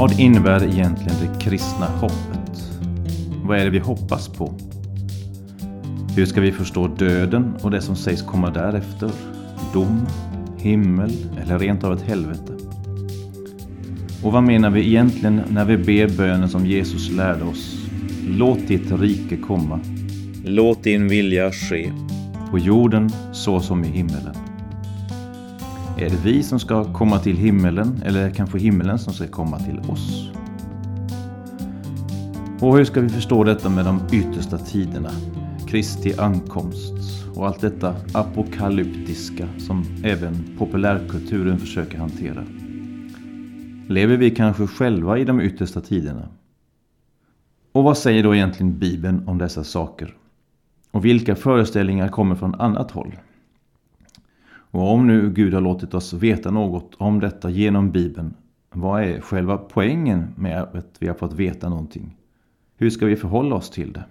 [0.00, 2.80] Vad innebär egentligen det kristna hoppet?
[3.44, 4.54] Vad är det vi hoppas på?
[6.16, 9.10] Hur ska vi förstå döden och det som sägs komma därefter?
[9.72, 10.06] Dom,
[10.58, 11.10] himmel
[11.42, 12.52] eller rent av ett helvete?
[14.22, 17.78] Och vad menar vi egentligen när vi ber bönen som Jesus lärde oss?
[18.28, 19.80] Låt ditt rike komma.
[20.44, 21.92] Låt din vilja ske.
[22.50, 24.39] På jorden så som i himmelen.
[26.00, 29.26] Är det vi som ska komma till himmelen eller är det kanske himmelen som ska
[29.26, 30.30] komma till oss?
[32.60, 35.10] Och hur ska vi förstå detta med de yttersta tiderna?
[35.68, 36.92] Kristi ankomst
[37.34, 42.44] och allt detta apokalyptiska som även populärkulturen försöker hantera.
[43.88, 46.28] Lever vi kanske själva i de yttersta tiderna?
[47.72, 50.16] Och vad säger då egentligen Bibeln om dessa saker?
[50.90, 53.12] Och vilka föreställningar kommer från annat håll?
[54.70, 58.34] Och om nu Gud har låtit oss veta något om detta genom Bibeln,
[58.70, 62.16] vad är själva poängen med att vi har fått veta någonting?
[62.76, 64.04] Hur ska vi förhålla oss till det?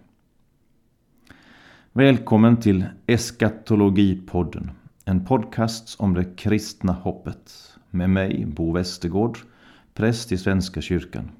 [1.94, 4.72] Välkommen till Eskatologipodden,
[5.06, 7.76] en podcast om det kristna hoppet.
[7.90, 9.38] Med mig, Bo Westergård,
[9.94, 11.32] präst i Svenska kyrkan.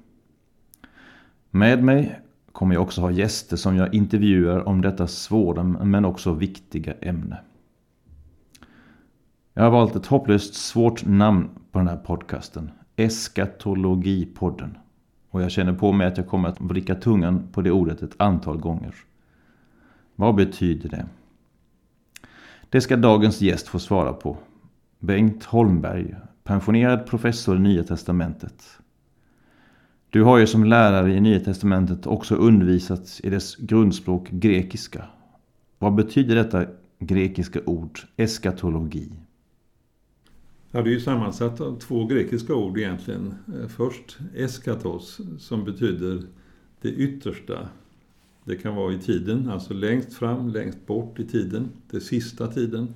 [1.50, 2.20] Med mig
[2.52, 7.38] kommer jag också ha gäster som jag intervjuar om detta svåra men också viktiga ämne.
[9.60, 12.70] Jag har valt ett hopplöst svårt namn på den här podcasten.
[12.96, 14.78] Eskatologipodden.
[15.30, 18.14] Och jag känner på mig att jag kommer att vricka tungan på det ordet ett
[18.16, 18.94] antal gånger.
[20.16, 21.06] Vad betyder det?
[22.70, 24.36] Det ska dagens gäst få svara på.
[24.98, 28.64] Bengt Holmberg, pensionerad professor i Nya Testamentet.
[30.10, 35.04] Du har ju som lärare i Nya Testamentet också undervisat i dess grundspråk grekiska.
[35.78, 36.64] Vad betyder detta
[36.98, 39.12] grekiska ord, eskatologi?
[40.72, 43.34] Ja, det är ju sammansatt av två grekiska ord egentligen.
[43.54, 46.22] Eh, först eskatos som betyder
[46.80, 47.68] det yttersta.
[48.44, 52.94] Det kan vara i tiden, alltså längst fram, längst bort i tiden, det sista tiden.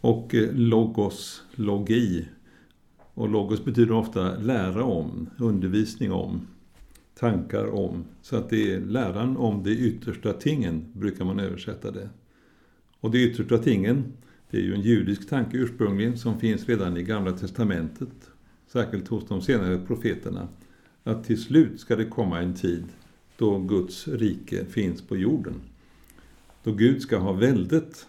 [0.00, 2.28] Och eh, logos, logi.
[3.14, 6.46] Och logos betyder ofta lära om, undervisning om,
[7.14, 8.04] tankar om.
[8.22, 12.08] Så att det är läran om de yttersta tingen, brukar man översätta det.
[13.00, 14.12] Och de yttersta tingen,
[14.50, 18.30] det är ju en judisk tanke ursprungligen som finns redan i Gamla Testamentet,
[18.66, 20.48] särskilt hos de senare profeterna,
[21.04, 22.84] att till slut ska det komma en tid
[23.36, 25.54] då Guds rike finns på jorden.
[26.62, 28.06] Då Gud ska ha väldet.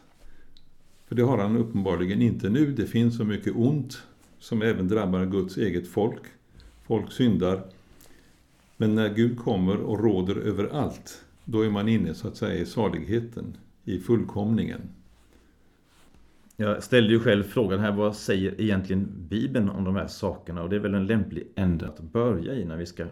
[1.07, 2.71] För det har han uppenbarligen inte nu.
[2.71, 3.97] Det finns så mycket ont
[4.39, 6.21] som även drabbar Guds eget folk.
[6.87, 7.63] Folk syndar.
[8.77, 12.61] Men när Gud kommer och råder över allt, då är man inne så att säga
[12.61, 14.81] i saligheten, i fullkomningen.
[16.61, 20.63] Jag ställde ju själv frågan här, vad säger egentligen Bibeln om de här sakerna?
[20.63, 23.05] Och det är väl en lämplig ände att börja i när vi ska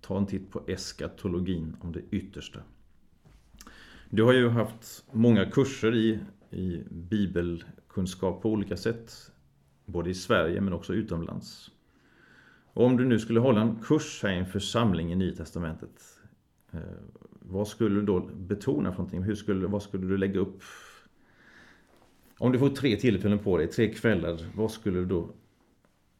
[0.00, 2.60] ta en titt på eskatologin om det yttersta.
[4.10, 6.18] Du har ju haft många kurser i,
[6.50, 9.32] i bibelkunskap på olika sätt.
[9.84, 11.70] Både i Sverige men också utomlands.
[12.72, 16.20] Och om du nu skulle hålla en kurs här i en församling i Nya Testamentet.
[16.70, 16.80] Eh,
[17.40, 19.22] vad skulle du då betona för någonting?
[19.22, 20.62] Hur skulle, vad skulle du lägga upp
[22.38, 25.30] om du får tre tillfällen på dig, tre kvällar, vad skulle du då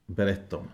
[0.07, 0.69] berätta om?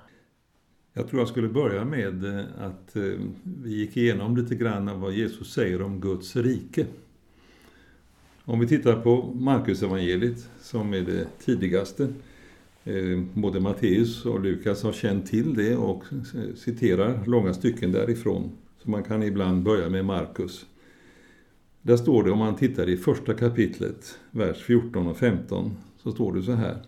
[0.94, 5.00] Jag tror jag skulle börja med eh, att eh, vi gick igenom lite grann av
[5.00, 6.86] vad Jesus säger om Guds rike.
[8.44, 12.12] Om vi tittar på Markus evangeliet som är det tidigaste.
[12.84, 16.04] Eh, både Matteus och Lukas har känt till det och
[16.56, 18.50] citerar långa stycken därifrån.
[18.82, 20.66] Så man kan ibland börja med Markus.
[21.82, 26.32] Där står det, om man tittar i första kapitlet, vers 14 och 15, så står
[26.32, 26.82] det så här.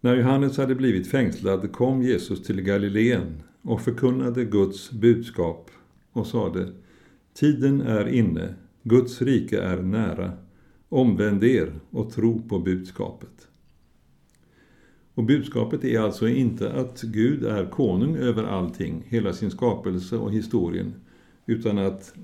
[0.00, 5.70] När Johannes hade blivit fängslad kom Jesus till Galileen och förkunnade Guds budskap
[6.12, 6.72] och sade
[7.34, 10.32] Tiden är inne, Guds rike är nära.
[10.88, 13.48] Omvänd er och tro på budskapet.
[15.14, 20.32] Och budskapet är alltså inte att Gud är konung över allting, hela sin skapelse och
[20.32, 20.94] historien,
[21.46, 22.14] utan att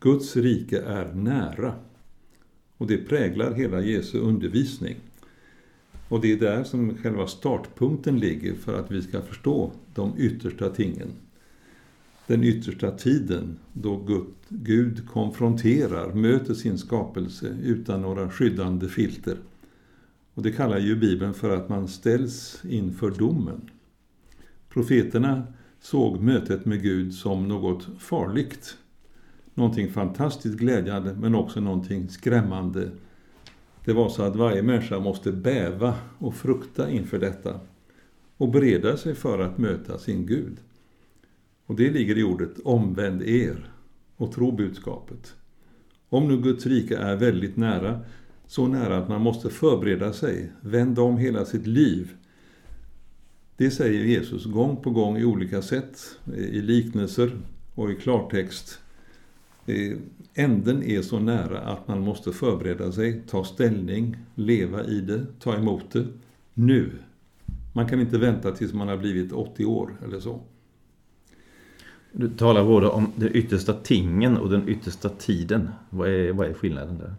[0.00, 1.74] Guds rike är nära.
[2.76, 4.96] Och det präglar hela Jesu undervisning.
[6.08, 10.70] Och det är där som själva startpunkten ligger för att vi ska förstå de yttersta
[10.70, 11.08] tingen.
[12.26, 19.36] Den yttersta tiden då Gud konfronterar, möter sin skapelse utan några skyddande filter.
[20.34, 23.70] Och det kallar ju Bibeln för att man ställs inför domen.
[24.68, 25.42] Profeterna
[25.80, 28.76] såg mötet med Gud som något farligt
[29.56, 32.90] någonting fantastiskt glädjande men också någonting skrämmande.
[33.84, 37.60] Det var så att varje människa måste bäva och frukta inför detta
[38.36, 40.56] och bereda sig för att möta sin Gud.
[41.66, 43.70] Och det ligger i ordet omvänd er
[44.16, 45.34] och tro budskapet.
[46.08, 48.00] Om nu Guds rike är väldigt nära,
[48.46, 52.10] så nära att man måste förbereda sig, vända om hela sitt liv.
[53.56, 57.30] Det säger Jesus gång på gång i olika sätt, i liknelser
[57.74, 58.80] och i klartext.
[60.34, 65.54] Änden är så nära att man måste förbereda sig, ta ställning, leva i det, ta
[65.56, 66.06] emot det,
[66.54, 66.90] nu.
[67.72, 70.40] Man kan inte vänta tills man har blivit 80 år eller så.
[72.12, 75.68] Du talar både om de yttersta tingen och den yttersta tiden.
[75.90, 77.14] Vad är, vad är skillnaden där?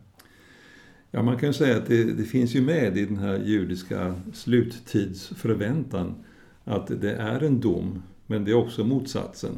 [1.11, 6.15] Ja, man kan säga att det, det, finns ju med i den här judiska sluttidsförväntan
[6.63, 9.51] att det är en dom, men det är också motsatsen.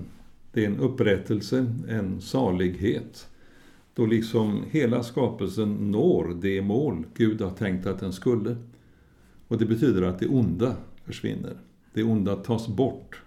[0.53, 3.29] Det är en upprättelse, en salighet.
[3.93, 8.55] Då liksom hela skapelsen når det mål Gud har tänkt att den skulle.
[9.47, 10.75] Och det betyder att det onda
[11.05, 11.57] försvinner.
[11.93, 13.21] Det onda tas bort.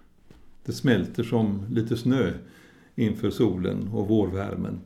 [0.65, 2.31] Det smälter som lite snö
[2.95, 4.79] inför solen och vårvärmen.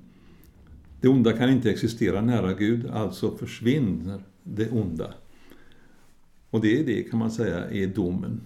[1.02, 5.14] Det onda kan inte existera nära Gud, alltså försvinner det onda.
[6.50, 8.42] Och det är det, kan man säga, är domen.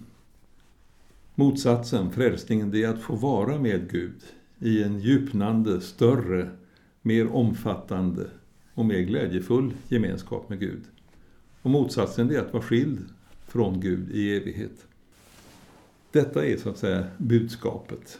[1.42, 4.22] Motsatsen, frälsningen, det är att få vara med Gud
[4.58, 6.50] i en djupnande, större,
[7.02, 8.26] mer omfattande
[8.74, 10.82] och mer glädjefull gemenskap med Gud.
[11.62, 12.98] Och motsatsen är att vara skild
[13.46, 14.86] från Gud i evighet.
[16.12, 18.18] Detta är så att säga budskapet.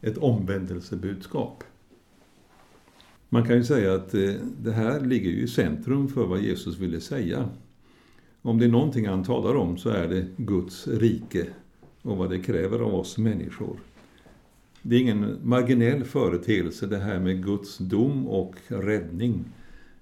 [0.00, 1.64] Ett omvändelsebudskap.
[3.28, 4.32] Man kan ju säga att eh,
[4.62, 7.48] det här ligger ju i centrum för vad Jesus ville säga.
[8.42, 11.46] Om det är någonting han talar om så är det Guds rike
[12.04, 13.76] och vad det kräver av oss människor.
[14.82, 19.44] Det är ingen marginell företeelse det här med Guds dom och räddning.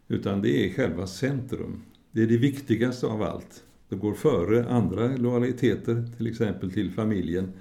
[0.08, 1.82] Utan det är själva centrum.
[2.12, 3.64] Det är det viktigaste av allt.
[3.88, 7.52] Det går före andra lojaliteter, till exempel till familjen.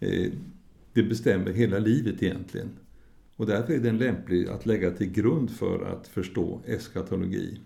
[0.00, 0.32] Eh,
[0.92, 2.68] det bestämmer hela livet egentligen.
[3.36, 7.60] Och därför är den lämplig att lägga till grund för att förstå eskatologi.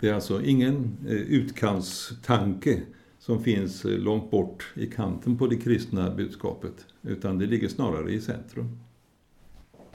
[0.00, 2.80] Det är alltså ingen eh, utkantstanke
[3.28, 8.12] som finns eh, långt bort i kanten på det kristna budskapet, utan det ligger snarare
[8.12, 8.78] i centrum.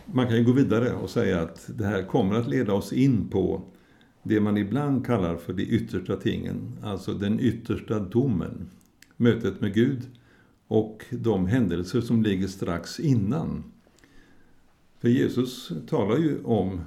[0.05, 3.29] Man kan ju gå vidare och säga att det här kommer att leda oss in
[3.29, 3.61] på
[4.23, 8.69] det man ibland kallar för de yttersta tingen, alltså den yttersta domen,
[9.17, 10.01] mötet med Gud
[10.67, 13.63] och de händelser som ligger strax innan.
[14.99, 16.81] För Jesus talar ju om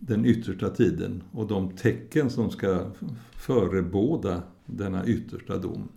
[0.00, 2.90] den yttersta tiden och de tecken som ska
[3.32, 5.88] förebåda denna yttersta dom.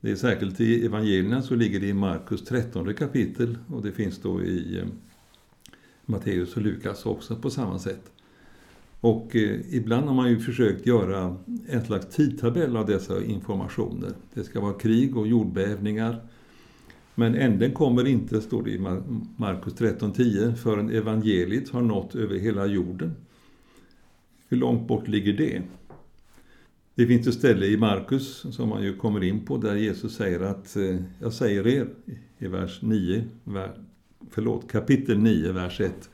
[0.00, 4.18] Det är särskilt i evangelierna så ligger det i Markus 13 kapitel och det finns
[4.18, 4.86] då i eh,
[6.06, 8.12] Matteus och Lukas också på samma sätt.
[9.00, 11.36] Och eh, ibland har man ju försökt göra
[11.68, 14.12] en slags tidtabell av dessa informationer.
[14.34, 16.20] Det ska vara krig och jordbävningar.
[17.14, 18.78] Men änden kommer inte, står det i
[19.36, 23.12] Markus 13.10, förrän evangeliet har nått över hela jorden.
[24.48, 25.62] Hur långt bort ligger det?
[26.96, 30.40] Det finns ett ställe i Markus som man ju kommer in på där Jesus säger
[30.40, 31.88] att eh, jag säger er
[32.38, 33.24] i vers 9,
[34.30, 36.10] förlåt, kapitel 9, vers 1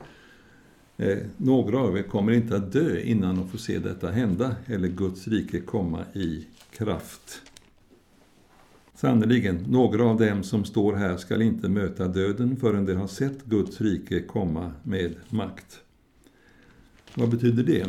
[0.97, 4.87] eh, några av er kommer inte att dö innan de får se detta hända eller
[4.87, 7.41] Guds rike komma i kraft.
[8.95, 13.45] Sannerligen, några av dem som står här skall inte möta döden förrän de har sett
[13.45, 15.79] Guds rike komma med makt.
[17.15, 17.85] Vad betyder det?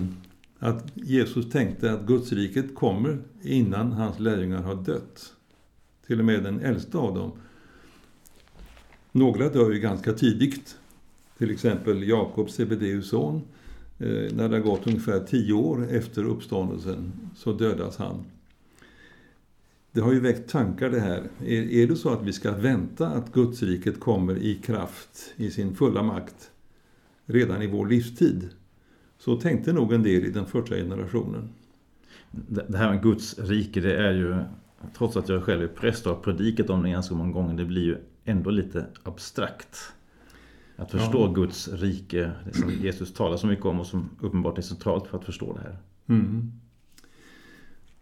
[0.62, 5.33] Att Jesus tänkte att Guds riket kommer innan hans lärjungar har dött.
[6.07, 7.33] Till och med den äldsta av dem.
[9.12, 10.78] Några dör ju ganska tidigt
[11.38, 13.42] till exempel Jakob, Sebedeus son,
[13.99, 18.25] eh, när det har gått ungefär tio år efter uppståndelsen så dödas han.
[19.92, 21.31] Det har ju väckt tankar det här.
[21.40, 25.75] Är, är det så att vi ska vänta att Gudsriket kommer i kraft, i sin
[25.75, 26.50] fulla makt,
[27.26, 28.49] redan i vår livstid?
[29.25, 31.49] Så tänkte nog en del i den första generationen.
[32.69, 34.37] Det här med Guds rike, det är ju,
[34.97, 37.64] trots att jag själv är präst och har predikat om det ganska många gånger, det
[37.64, 39.79] blir ju ändå lite abstrakt.
[40.76, 41.33] Att förstå ja.
[41.33, 45.19] Guds rike, det som Jesus talar så mycket om och som uppenbart är centralt för
[45.19, 45.76] att förstå det här.
[46.07, 46.52] Mm.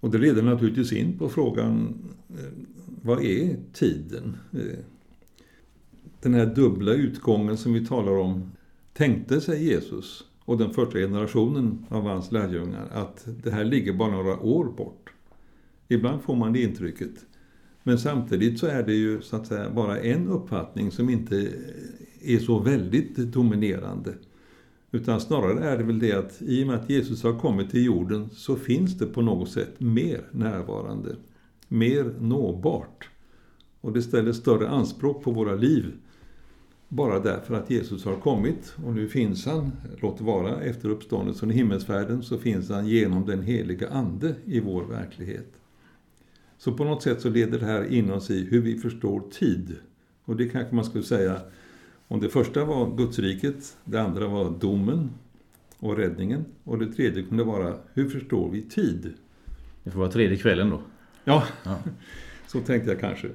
[0.00, 1.94] Och det leder naturligtvis in på frågan,
[2.28, 2.64] eh,
[3.02, 4.36] vad är tiden?
[4.52, 4.78] Eh,
[6.20, 8.52] den här dubbla utgången som vi talar om,
[8.92, 14.10] tänkte sig Jesus och den första generationen av hans lärjungar att det här ligger bara
[14.10, 15.10] några år bort.
[15.88, 17.10] Ibland får man det intrycket.
[17.82, 21.52] Men samtidigt så är det ju så att säga bara en uppfattning som inte
[22.20, 24.14] är så väldigt dominerande.
[24.90, 27.84] Utan snarare är det väl det att i och med att Jesus har kommit till
[27.84, 31.16] jorden så finns det på något sätt mer närvarande,
[31.68, 33.08] mer nåbart.
[33.80, 35.92] Och det ställer större anspråk på våra liv.
[36.92, 41.54] Bara därför att Jesus har kommit och nu finns han, låt vara efter uppståndelsen i
[41.54, 45.52] himmelsfärden, så finns han genom den heliga Ande i vår verklighet.
[46.58, 49.76] Så på något sätt så leder det här in oss i hur vi förstår tid.
[50.24, 51.40] Och det kanske man skulle säga,
[52.08, 55.10] om det första var Gudsriket, det andra var domen
[55.78, 59.12] och räddningen och det tredje kunde vara, hur förstår vi tid?
[59.84, 60.80] Det får vara tredje kvällen då.
[61.24, 61.78] Ja, Ja.
[62.46, 63.28] så tänkte jag kanske.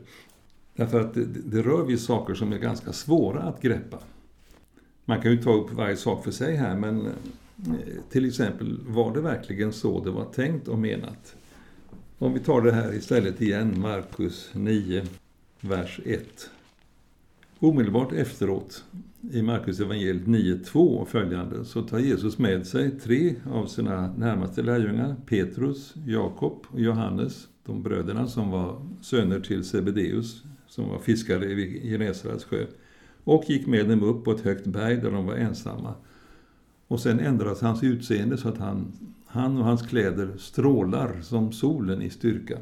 [0.76, 4.00] Därför att det, det rör vid saker som är ganska svåra att greppa.
[5.06, 7.12] Man kan ju ta upp varje sak för sig här, men eh,
[8.10, 11.36] till exempel, var det verkligen så det var tänkt och menat?
[12.18, 15.04] Om vi tar det här istället igen, Markus 9,
[15.62, 16.50] vers 1.
[17.60, 18.84] Omedelbart efteråt,
[19.32, 24.62] i Markus evangeliet 9.2 och följande, så tar Jesus med sig tre av sina närmaste
[24.62, 30.44] lärjungar, Petrus, Jakob och Johannes, de bröderna som var söner till Sebedeus,
[30.76, 32.66] som var fiskare vid Genesarets sjö,
[33.24, 35.94] och gick med dem upp på ett högt berg där de var ensamma.
[36.88, 38.92] Och sen ändras hans utseende så att han,
[39.26, 42.58] han och hans kläder strålar som solen i styrka.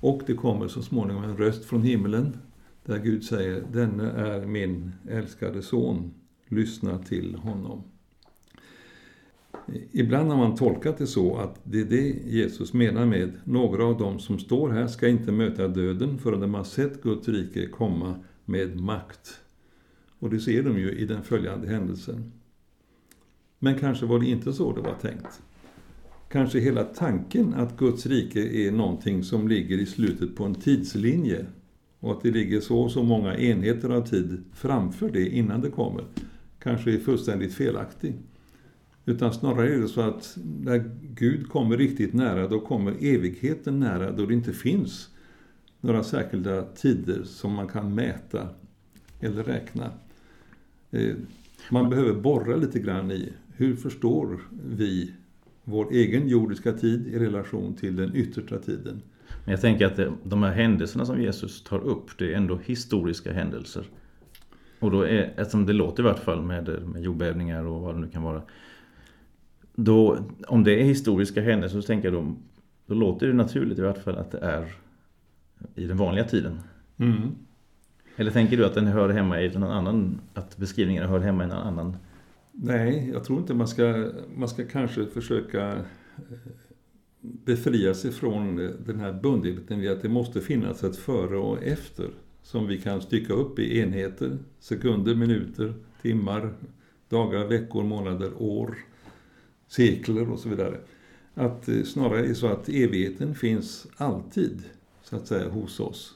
[0.00, 2.36] Och det kommer så småningom en röst från himlen
[2.84, 6.14] där Gud säger, denne är min älskade son,
[6.48, 7.82] lyssna till honom.
[9.92, 13.98] Ibland har man tolkat det så att det är det Jesus menar med några av
[13.98, 18.14] dem som står här ska inte möta döden förrän de har sett Guds rike komma
[18.44, 19.40] med makt.
[20.18, 22.32] Och det ser de ju i den följande händelsen.
[23.58, 25.42] Men kanske var det inte så det var tänkt.
[26.28, 31.46] Kanske hela tanken att Guds rike är någonting som ligger i slutet på en tidslinje
[32.00, 35.70] och att det ligger så och så många enheter av tid framför det innan det
[35.70, 36.04] kommer,
[36.58, 38.14] kanske är fullständigt felaktig.
[39.06, 44.10] Utan snarare är det så att när Gud kommer riktigt nära, då kommer evigheten nära,
[44.10, 45.08] då det inte finns
[45.80, 48.48] några särskilda tider som man kan mäta
[49.20, 49.90] eller räkna.
[50.90, 51.14] Eh,
[51.70, 55.12] man behöver borra lite grann i hur förstår vi
[55.64, 59.02] vår egen jordiska tid i relation till den yttersta tiden.
[59.44, 63.32] Men jag tänker att de här händelserna som Jesus tar upp, det är ändå historiska
[63.32, 63.84] händelser.
[64.78, 68.00] Och då är, eftersom det låter i vart fall med, med jordbävningar och vad det
[68.00, 68.42] nu kan vara.
[69.74, 72.34] Då, om det är historiska händelser så tänker jag då,
[72.86, 74.74] då låter det naturligt i vart fall att det är
[75.74, 76.60] i den vanliga tiden.
[76.96, 77.34] Mm.
[78.16, 81.46] Eller tänker du att den hör hemma i någon annan, att beskrivningen hör hemma i
[81.46, 81.96] någon annan?
[82.52, 85.82] Nej, jag tror inte man ska, man ska kanske försöka eh,
[87.20, 92.10] befria sig från den här bundenheten vid att det måste finnas ett före och efter
[92.42, 96.54] som vi kan stycka upp i enheter, sekunder, minuter, timmar,
[97.08, 98.76] dagar, veckor, månader, år,
[99.76, 100.80] sekler och så vidare.
[101.34, 104.62] Att eh, snarare är det så att evigheten finns alltid,
[105.02, 106.14] så att säga, hos oss.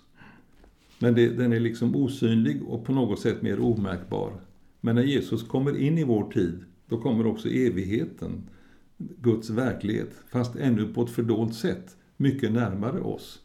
[0.99, 4.33] Men det, den är liksom osynlig och på något sätt mer omärkbar.
[4.81, 8.51] Men när Jesus kommer in i vår tid, då kommer också evigheten,
[8.97, 13.41] Guds verklighet, fast ännu på ett fördolt sätt, mycket närmare oss.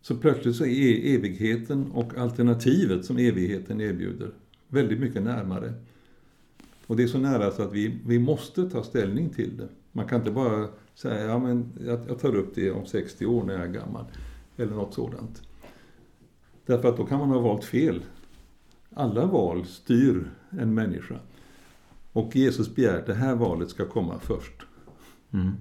[0.00, 4.30] Så plötsligt så är evigheten och alternativet som evigheten erbjuder
[4.68, 5.72] väldigt mycket närmare.
[6.86, 9.68] Och det är så nära så att vi, vi måste ta ställning till det.
[9.92, 13.44] Man kan inte bara säga, ja men jag, jag tar upp det om 60 år
[13.44, 14.04] när jag är gammal.
[14.56, 15.42] Eller något sådant.
[16.66, 18.02] Därför att då kan man ha valt fel.
[18.94, 21.14] Alla val styr en människa.
[22.12, 24.62] Och Jesus begär att det här valet ska komma först.
[25.32, 25.52] Mm.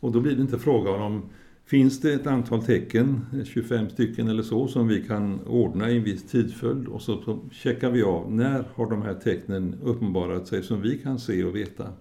[0.00, 1.22] Och då blir det inte frågan om
[1.70, 6.04] Finns det ett antal tecken, 25 stycken eller så, som vi kan ordna i en
[6.04, 10.62] viss tidsföljd och så, så checkar vi av när har de här tecknen uppenbarat sig
[10.62, 11.92] som vi kan se och veta.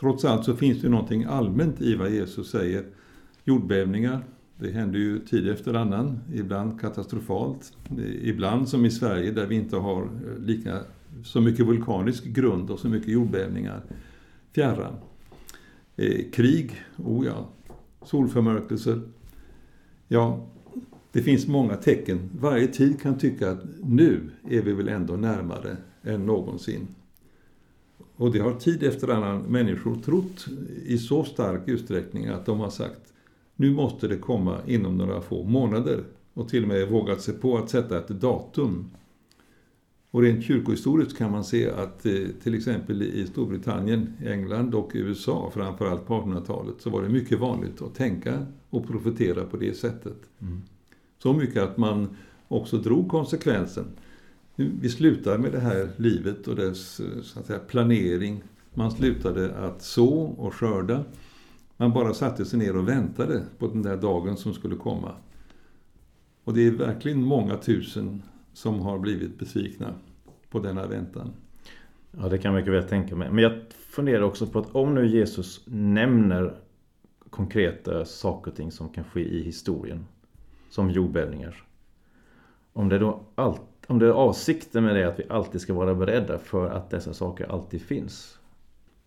[0.00, 2.84] Trots allt så finns det någonting allmänt i vad Jesus säger.
[3.44, 4.24] Jordbävningar,
[4.58, 7.76] det händer ju tid efter annan, ibland katastrofalt.
[8.22, 10.80] Ibland som i Sverige där vi inte har eh, lika,
[11.24, 13.82] så mycket vulkanisk grund och så mycket jordbävningar.
[14.52, 14.94] Fjärran.
[15.96, 17.48] Eh, krig, oh ja.
[18.04, 19.00] Solförmörkelser.
[20.08, 20.46] Ja,
[21.12, 22.30] det finns många tecken.
[22.40, 26.88] Varje tid kan tycka att nu är vi väl ändå närmare än någonsin.
[28.16, 30.46] Och det har tid efter annan människor trott
[30.86, 33.12] i så stark utsträckning att de har sagt
[33.56, 36.04] nu måste det komma inom några få månader
[36.34, 38.90] och till och med vågat sig på att sätta ett datum.
[40.12, 45.50] Och rent kyrkohistoriskt kan man se att eh, till exempel i Storbritannien, England och USA,
[45.54, 50.16] framförallt på 1800-talet, så var det mycket vanligt att tänka och profetera på det sättet.
[50.40, 50.62] Mm.
[51.18, 52.16] Så mycket att man
[52.48, 53.84] också drog konsekvensen.
[54.56, 58.42] Vi slutar med det här livet och dess så att säga, planering.
[58.74, 61.04] Man slutade att så och skörda.
[61.76, 65.12] Man bara satte sig ner och väntade på den där dagen som skulle komma.
[66.44, 69.94] Och det är verkligen många tusen som har blivit besvikna
[70.50, 71.32] på denna väntan.
[72.10, 73.30] Ja, det kan jag mycket väl tänka mig.
[73.30, 76.54] Men jag funderar också på att om nu Jesus nämner
[77.30, 80.06] konkreta saker och ting som kan ske i historien.
[80.70, 81.64] Som jordbävningar.
[82.72, 85.94] Om det då allt, om det är avsikten med det att vi alltid ska vara
[85.94, 88.38] beredda för att dessa saker alltid finns.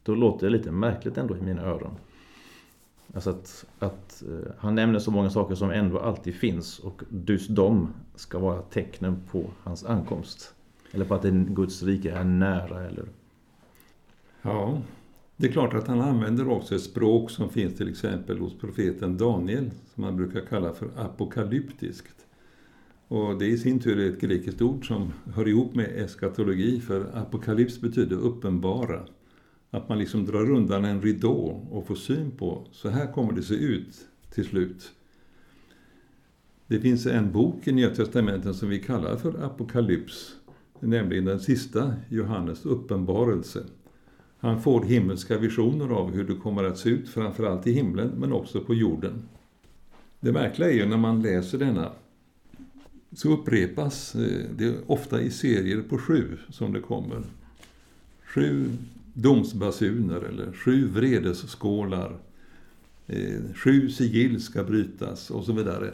[0.04, 1.98] Då låter det lite märkligt ändå i mina öron.
[3.16, 7.50] Alltså att, att eh, han nämner så många saker som ändå alltid finns och just
[7.50, 10.54] de ska vara tecknen på hans ankomst.
[10.92, 13.06] Eller på att Guds rike är nära eller...
[14.42, 14.82] Ja,
[15.38, 19.18] det är klart att han använder också ett språk som finns till exempel hos profeten
[19.18, 22.26] Daniel, som man brukar kalla för apokalyptiskt.
[23.08, 27.06] Och det i sin tur är ett grekiskt ord som hör ihop med eskatologi, för
[27.14, 29.00] apokalyps betyder uppenbara.
[29.72, 33.44] Att man liksom drar undan en ridå och får syn på, så här kommer det
[33.44, 34.92] se ut till slut.
[36.68, 40.36] Det finns en bok i Nya Testamentet som vi kallar för Apokalyps,
[40.80, 43.64] nämligen den sista, Johannes uppenbarelse.
[44.38, 48.34] Han får himmelska visioner av hur det kommer att se ut, framförallt i himlen, men
[48.34, 49.14] också på jorden.
[50.20, 51.92] Det märkliga är ju när man läser denna,
[53.12, 57.24] så upprepas eh, det ofta i serier på sju som det kommer.
[58.24, 58.72] Sju
[59.16, 62.18] domsbasuner eller sju vredesskålar.
[63.08, 65.94] Eh, sju sigill ska brytas och så vidare.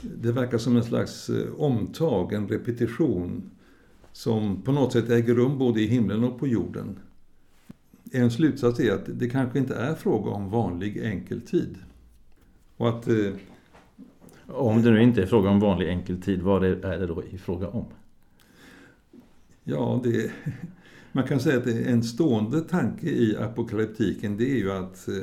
[0.00, 3.50] Det verkar som en slags eh, omtag, en repetition
[4.12, 6.98] som på något sätt äger rum både i himlen och på jorden.
[8.12, 11.78] En slutsats är att det kanske inte är fråga om vanlig enkel tid.
[12.76, 13.08] Och att...
[13.08, 13.32] Eh,
[14.46, 17.38] om det nu inte är fråga om vanlig enkel tid, vad är det då i
[17.38, 17.84] fråga om?
[19.64, 20.30] Ja, det,
[21.14, 25.14] man kan säga att en stående tanke i apokalyptiken det är ju att eh,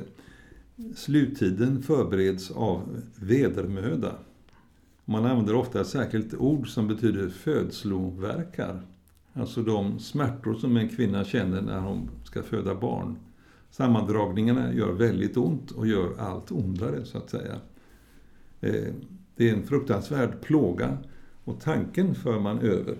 [0.95, 4.15] sluttiden förbereds av vedermöda.
[5.05, 8.81] Man använder ofta ett särskilt ord som betyder födslovärkar.
[9.33, 13.15] Alltså de smärtor som en kvinna känner när hon ska föda barn.
[13.71, 17.55] Sammandragningarna gör väldigt ont och gör allt ondare, så att säga.
[18.61, 18.93] Eh,
[19.35, 20.97] det är en fruktansvärd plåga
[21.43, 22.95] och tanken för man över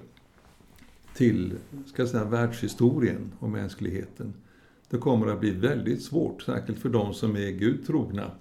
[1.15, 1.53] till
[1.85, 4.33] ska säga, världshistorien och mänskligheten.
[4.89, 8.31] Det kommer att bli väldigt svårt, särskilt för de som är Gud trogna.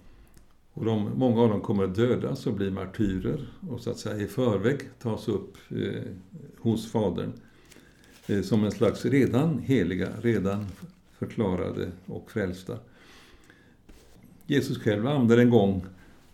[0.72, 4.16] Och de, många av dem kommer att dödas och bli martyrer och så att säga
[4.16, 6.02] i förväg tas upp eh,
[6.58, 7.32] hos Fadern.
[8.26, 10.66] Eh, som en slags redan heliga, redan
[11.18, 12.78] förklarade och frälsta.
[14.46, 15.86] Jesus själv använder en gång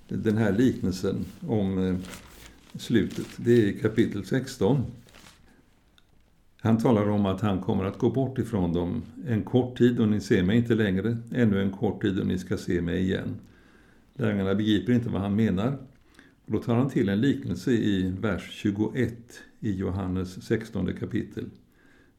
[0.09, 1.97] den här liknelsen om eh,
[2.79, 3.27] slutet.
[3.37, 4.85] Det är i kapitel 16.
[6.67, 10.09] Han talar om att han kommer att gå bort ifrån dem en kort tid och
[10.09, 13.37] ni ser mig inte längre, ännu en kort tid och ni ska se mig igen.
[14.15, 15.79] Lärjungarna begriper inte vad han menar.
[16.47, 19.15] Och då tar han till en liknelse i vers 21
[19.61, 21.45] i Johannes 16 kapitel.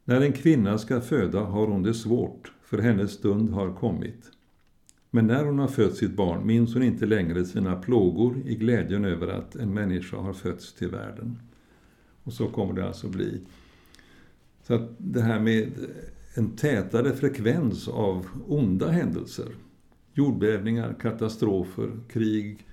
[0.06, 4.32] När en kvinna ska föda har hon det svårt, för hennes stund har kommit.
[5.12, 9.06] Men när hon har fött sitt barn minns hon inte längre sina plågor i glädjen
[9.06, 11.40] över att en människa har fötts till världen.
[12.24, 13.42] Och så kommer det alltså bli.
[14.68, 15.72] Så att det här med
[16.34, 19.48] en tätare frekvens av onda händelser,
[20.14, 22.68] jordbävningar, katastrofer, krig,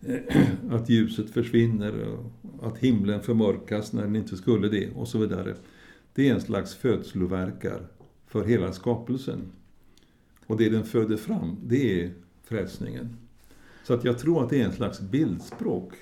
[0.70, 2.16] att ljuset försvinner,
[2.62, 5.54] att himlen förmörkas när den inte skulle det och så vidare
[6.14, 7.86] det är en slags födsloverkar
[8.26, 9.52] för hela skapelsen.
[10.46, 12.12] Och det den föder fram, det är
[12.44, 13.16] frälsningen.
[13.86, 15.92] Så att jag tror att det är en slags bildspråk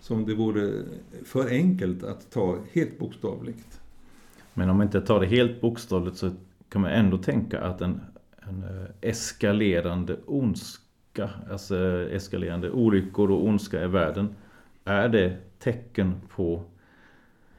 [0.00, 0.82] som det vore
[1.24, 3.80] för enkelt att ta helt bokstavligt.
[4.54, 6.30] Men om man inte tar det helt bokstavligt så
[6.68, 8.00] kan man ändå tänka att en,
[8.36, 14.34] en eh, eskalerande ondska, alltså eh, eskalerande olyckor och ondska i världen,
[14.84, 16.64] är det tecken på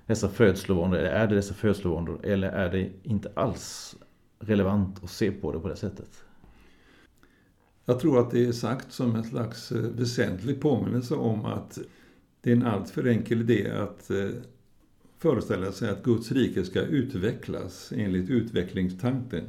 [0.05, 0.99] dessa födslovåndor?
[0.99, 3.95] Är det dessa födslovåndor eller är det inte alls
[4.39, 6.23] relevant att se på det på det sättet?
[7.85, 11.79] Jag tror att det är sagt som en slags eh, väsentlig påminnelse om att
[12.41, 14.11] det är en alltför enkel idé att
[15.25, 19.43] föreställa sig att Guds rike ska utvecklas enligt utvecklingstanken.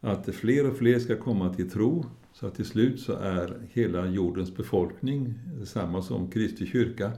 [0.00, 4.06] Att fler och fler ska komma till tro så att till slut så är hela
[4.06, 7.12] jordens befolkning samma som Kristi kyrka.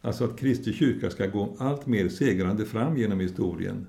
[0.00, 3.86] Alltså att Kristi kyrka ska gå allt mer segrande fram genom historien.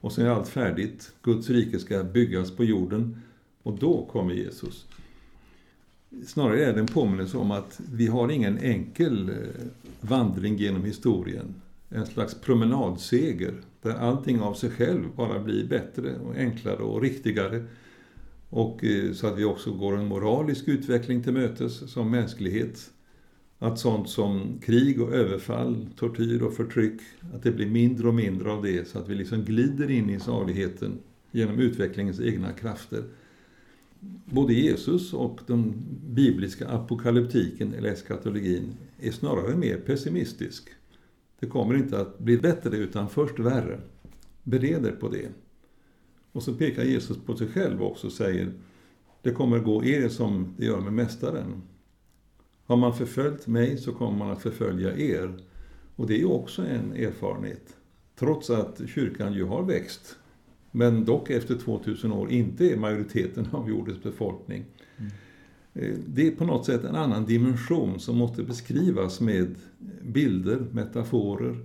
[0.00, 1.12] Och sen är allt färdigt.
[1.22, 3.22] Guds rike ska byggas på jorden.
[3.62, 4.86] Och då kommer Jesus.
[6.26, 9.36] Snarare är det en påminnelse om att vi har ingen enkel eh,
[10.00, 11.54] vandring genom historien.
[11.88, 17.64] En slags promenadseger där allting av sig själv bara blir bättre och enklare och riktigare.
[18.50, 22.90] Och eh, så att vi också går en moralisk utveckling till mötes som mänsklighet
[23.58, 27.00] Att sånt som krig och överfall, tortyr och förtryck,
[27.34, 30.20] att det blir mindre och mindre av det så att vi liksom glider in i
[30.20, 30.98] saligheten
[31.32, 33.04] genom utvecklingens egna krafter.
[34.24, 35.74] Både Jesus och den
[36.06, 40.68] bibliska apokalyptiken, eller eskatologin, är snarare mer pessimistisk.
[41.40, 43.80] Det kommer inte att bli bättre utan först värre.
[44.42, 45.28] Bered er på det.
[46.32, 48.52] Och så pekar Jesus på sig själv också och säger
[49.22, 51.62] det kommer gå er som det gör med Mästaren.
[52.64, 55.38] Har man förföljt mig så kommer man att förfölja er.
[55.96, 57.76] Och det är ju också en erfarenhet.
[58.18, 60.16] Trots att kyrkan ju har växt,
[60.70, 64.64] men dock efter 2000 år inte är majoriteten av jordens befolkning.
[65.78, 69.54] Eh, det är på något sätt en annan dimension som måste beskrivas med
[70.02, 71.56] bilder, metaforer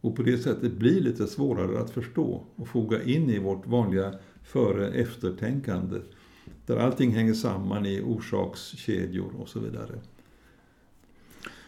[0.00, 4.14] och på det sättet blir lite svårare att förstå och foga in i vårt vanliga
[4.42, 5.98] före-eftertänkande
[6.66, 9.94] där allting hänger samman i orsakskedjor och så vidare.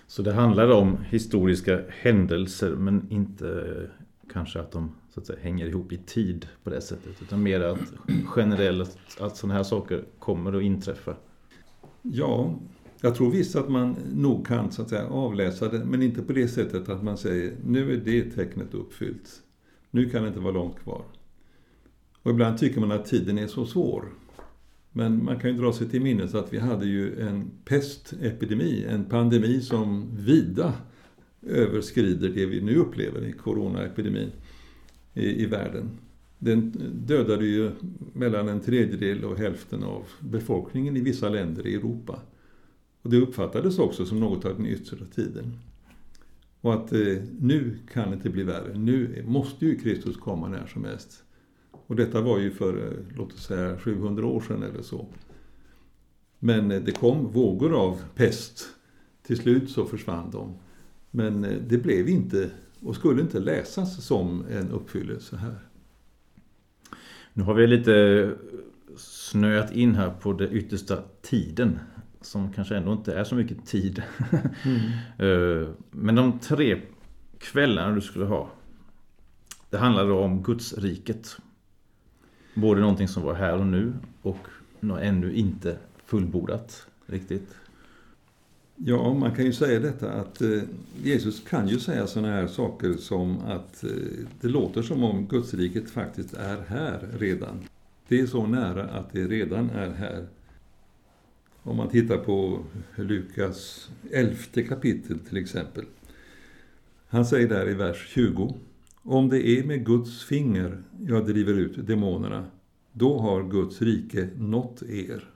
[0.06, 3.72] Så det handlar om historiska händelser men inte
[4.32, 7.22] kanske att de så att säga, hänger ihop i tid på det sättet.
[7.22, 7.92] Utan mer att
[8.36, 11.16] generellt att sådana här saker kommer att inträffa.
[12.02, 12.58] Ja,
[13.00, 16.32] jag tror visst att man nog kan så att säga, avläsa det, men inte på
[16.32, 19.42] det sättet att man säger nu är det tecknet uppfyllt.
[19.90, 21.04] Nu kan det inte vara långt kvar.
[22.22, 24.04] Och ibland tycker man att tiden är så svår.
[24.92, 29.04] Men man kan ju dra sig till minnes att vi hade ju en pestepidemi, en
[29.04, 30.72] pandemi som vida
[31.42, 34.30] överskrider det vi nu upplever i coronaepidemin
[35.14, 35.90] i, i världen.
[36.42, 36.72] Den
[37.06, 37.70] dödade ju
[38.12, 42.20] mellan en tredjedel och hälften av befolkningen i vissa länder i Europa.
[43.02, 45.58] Och det uppfattades också som något av den yttre tiden.
[46.60, 48.78] Och att eh, nu kan det inte bli värre.
[48.78, 51.24] Nu måste ju Kristus komma när som helst.
[51.86, 55.06] Och detta var ju för, eh, låt oss säga, 700 år sedan eller så.
[56.38, 58.66] Men eh, det kom vågor av pest.
[59.22, 60.54] Till slut så försvann de.
[61.10, 62.50] Men eh, det blev inte
[62.82, 65.69] och skulle inte läsas som en uppfyllelse här.
[67.32, 68.30] Nu har vi lite
[68.96, 71.78] snöat in här på det yttersta tiden.
[72.20, 74.02] Som kanske ändå inte är så mycket tid.
[74.64, 75.74] Mm.
[75.90, 76.80] Men de tre
[77.38, 78.50] kvällarna du skulle ha.
[79.70, 81.36] Det handlar då om Guds riket.
[82.54, 84.48] Både någonting som var här och nu och
[85.00, 87.59] ännu inte fullbordat riktigt.
[88.84, 90.62] Ja, man kan ju säga detta att eh,
[91.02, 93.90] Jesus kan ju säga sådana här saker som att eh,
[94.40, 97.64] det låter som om Gudsriket faktiskt är här redan.
[98.08, 100.26] Det är så nära att det redan är här.
[101.62, 102.64] Om man tittar på
[102.96, 105.84] Lukas elfte kapitel till exempel.
[107.08, 108.54] Han säger där i vers 20.
[109.02, 112.44] Om det är med Guds finger jag driver ut demonerna,
[112.92, 115.30] då har Guds rike nått er.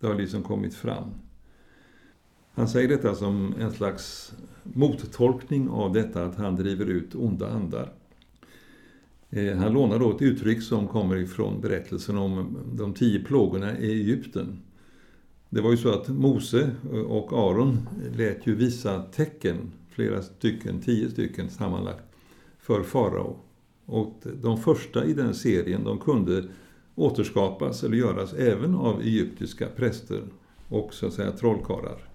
[0.00, 1.10] Det har liksom kommit fram.
[2.56, 7.92] Han säger detta som en slags mottolkning av detta att han driver ut onda andar.
[9.30, 13.92] Eh, han lånar då ett uttryck som kommer ifrån berättelsen om de tio plågorna i
[13.92, 14.58] Egypten.
[15.50, 16.70] Det var ju så att Mose
[17.08, 19.56] och Aron lät ju visa tecken,
[19.90, 22.04] flera stycken, tio stycken sammanlagt,
[22.58, 23.36] för farao.
[23.86, 26.44] Och de första i den serien de kunde
[26.94, 30.22] återskapas eller göras även av egyptiska präster
[30.68, 32.05] och så att säga trollkarlar.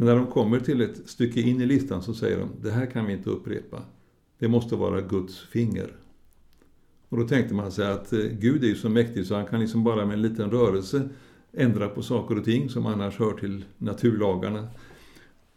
[0.00, 2.86] Men när de kommer till ett stycke in i listan så säger de, det här
[2.86, 3.82] kan vi inte upprepa.
[4.38, 5.92] Det måste vara Guds finger.
[7.08, 9.60] Och då tänkte man sig att eh, Gud är ju så mäktig så han kan
[9.60, 11.08] liksom bara med en liten rörelse
[11.52, 14.68] ändra på saker och ting som annars hör till naturlagarna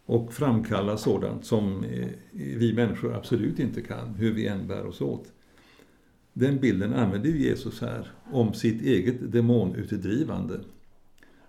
[0.06, 5.00] och framkalla sådant som eh, vi människor absolut inte kan, hur vi än bär oss
[5.00, 5.32] åt.
[6.32, 10.60] Den bilden använder ju Jesus här om sitt eget demonutdrivande.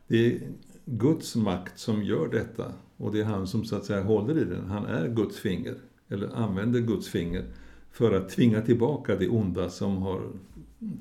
[0.07, 0.41] Det
[0.85, 4.45] Guds makt som gör detta och det är han som så att säga håller i
[4.45, 4.65] den.
[4.65, 5.75] Han är Guds finger,
[6.09, 7.45] eller använder Guds finger
[7.91, 10.21] för att tvinga tillbaka det onda som har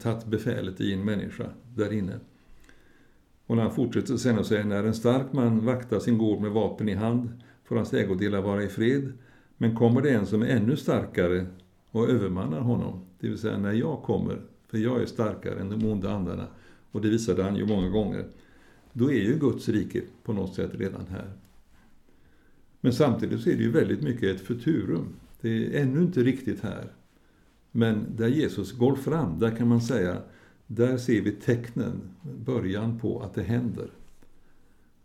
[0.03, 2.21] tagit befälet i en människa där inne.
[3.47, 6.51] Och när han fortsätter sen och säger, när en stark man vaktar sin gård med
[6.51, 7.29] vapen i hand
[7.65, 9.13] får hans ägodelar vara i fred.
[9.57, 11.47] Men kommer det en som är ännu starkare
[11.91, 15.87] och övermannar honom, det vill säga när jag kommer, för jag är starkare än de
[15.87, 16.47] onda andarna,
[16.93, 18.25] och det visade han ju många gånger,
[18.97, 21.33] då är ju Guds rike på något sätt redan här.
[22.81, 25.07] Men samtidigt så är det ju väldigt mycket ett futurum.
[25.41, 26.93] Det är ännu inte riktigt här.
[27.71, 30.23] Men där Jesus går fram, där kan man säga,
[30.67, 32.01] där ser vi tecknen,
[32.45, 33.91] början på att det händer.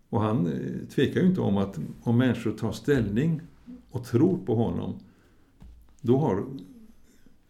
[0.10, 3.42] Och han eh, tvekar ju inte om att om människor tar ställning
[3.92, 5.00] och tror på honom,
[6.02, 6.46] då har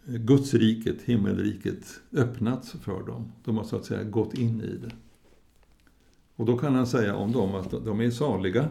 [0.08, 3.32] eh, Gudsriket, himmelriket, öppnats för dem.
[3.43, 4.91] De har så att säga gått in i det.
[6.39, 8.69] Och då kan han säga om dem att de är saliga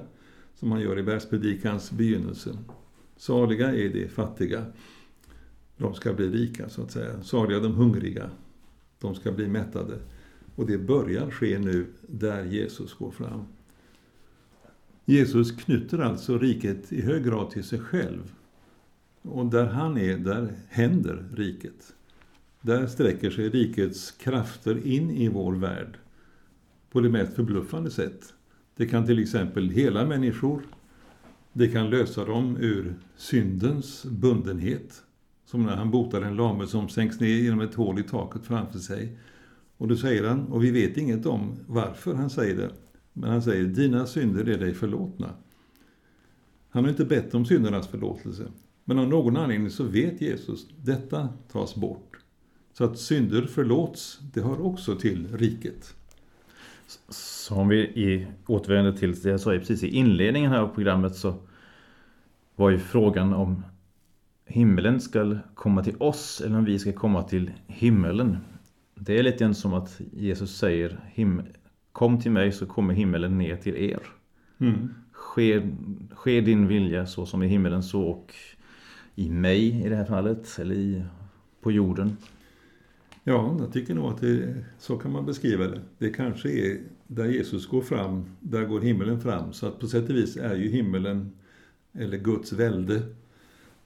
[0.54, 2.58] som han gör i bergspredikans begynnelse.
[3.16, 4.64] Saliga är de fattiga.
[5.76, 7.22] De ska bli rika, så att säga.
[7.22, 8.30] Saliga de hungriga.
[8.98, 9.98] De ska bli mättade.
[10.56, 13.44] Och det börjar ske nu där Jesus går fram.
[15.04, 18.32] Jesus knyter alltså riket i hög grad till sig själv.
[19.22, 21.94] Och där han är, där händer riket.
[22.60, 25.98] Där sträcker sig rikets krafter in i vår värld
[26.90, 28.34] på det mest förbluffande sätt.
[28.76, 30.62] Det kan till exempel hela människor.
[31.52, 35.02] Det kan lösa dem ur syndens bundenhet.
[35.44, 38.78] Som när han botar en lame som sänks ner genom ett hål i taket framför
[38.78, 39.18] sig.
[39.76, 42.70] Och då säger han, och vi vet inget om varför han säger det,
[43.12, 45.34] men han säger dina synder är dig förlåtna.
[46.70, 48.44] Han har inte bett om syndernas förlåtelse.
[48.84, 52.16] Men av någon anledning så vet Jesus, detta tas bort.
[52.72, 55.94] Så att synder förlåts, det hör också till riket.
[57.08, 61.16] Så om vi i, återvänder till det jag sa precis i inledningen här av programmet
[61.16, 61.34] så
[62.56, 63.64] var ju frågan om
[64.46, 68.36] himmelen ska komma till oss eller om vi ska komma till himmelen.
[68.94, 71.00] Det är lite grann som att Jesus säger
[71.92, 74.00] Kom till mig så kommer himmelen ner till er.
[74.58, 74.94] Mm.
[75.12, 75.76] Sker,
[76.14, 78.34] sker din vilja så som i himmelen så och
[79.14, 81.02] i mig i det här fallet eller i,
[81.60, 82.16] på jorden.
[83.24, 85.80] Ja, jag tycker nog att det, så kan man beskriva det.
[85.98, 89.52] Det kanske är där Jesus går fram, där går himmelen fram.
[89.52, 91.32] Så att på sätt och vis är ju himmelen,
[91.92, 93.02] eller Guds välde,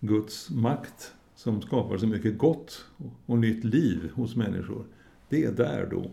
[0.00, 2.84] Guds makt som skapar så mycket gott
[3.26, 4.84] och nytt liv hos människor.
[5.28, 6.10] Det är där då.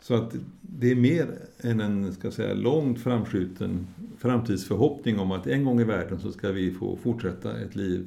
[0.00, 3.86] Så att det är mer än en ska säga, långt framskjuten
[4.18, 8.06] framtidsförhoppning om att en gång i världen så ska vi få fortsätta ett liv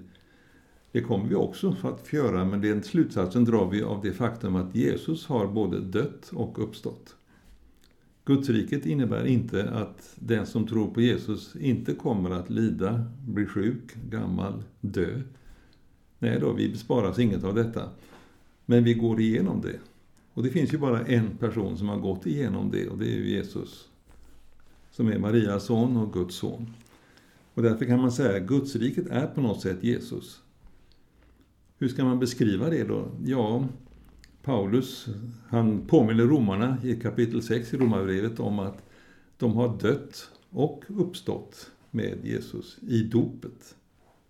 [0.92, 4.76] det kommer vi också att göra, men den slutsatsen drar vi av det faktum att
[4.76, 7.16] Jesus har både dött och uppstått.
[8.26, 13.96] Gudsriket innebär inte att den som tror på Jesus inte kommer att lida, bli sjuk,
[14.10, 15.22] gammal, dö.
[16.20, 17.90] Nej då, vi besparas inget av detta.
[18.66, 19.80] Men vi går igenom det.
[20.34, 23.18] Och det finns ju bara en person som har gått igenom det och det är
[23.18, 23.90] ju Jesus.
[24.92, 26.74] Som är Marias son och Guds son.
[27.54, 30.42] Och därför kan man säga att Gudsriket är på något sätt Jesus.
[31.82, 33.12] Hur ska man beskriva det då?
[33.26, 33.68] Ja,
[34.44, 35.08] Paulus
[35.48, 38.90] han påminner romarna i kapitel 6 i Romarbrevet om att
[39.38, 43.76] de har dött och uppstått med Jesus i dopet.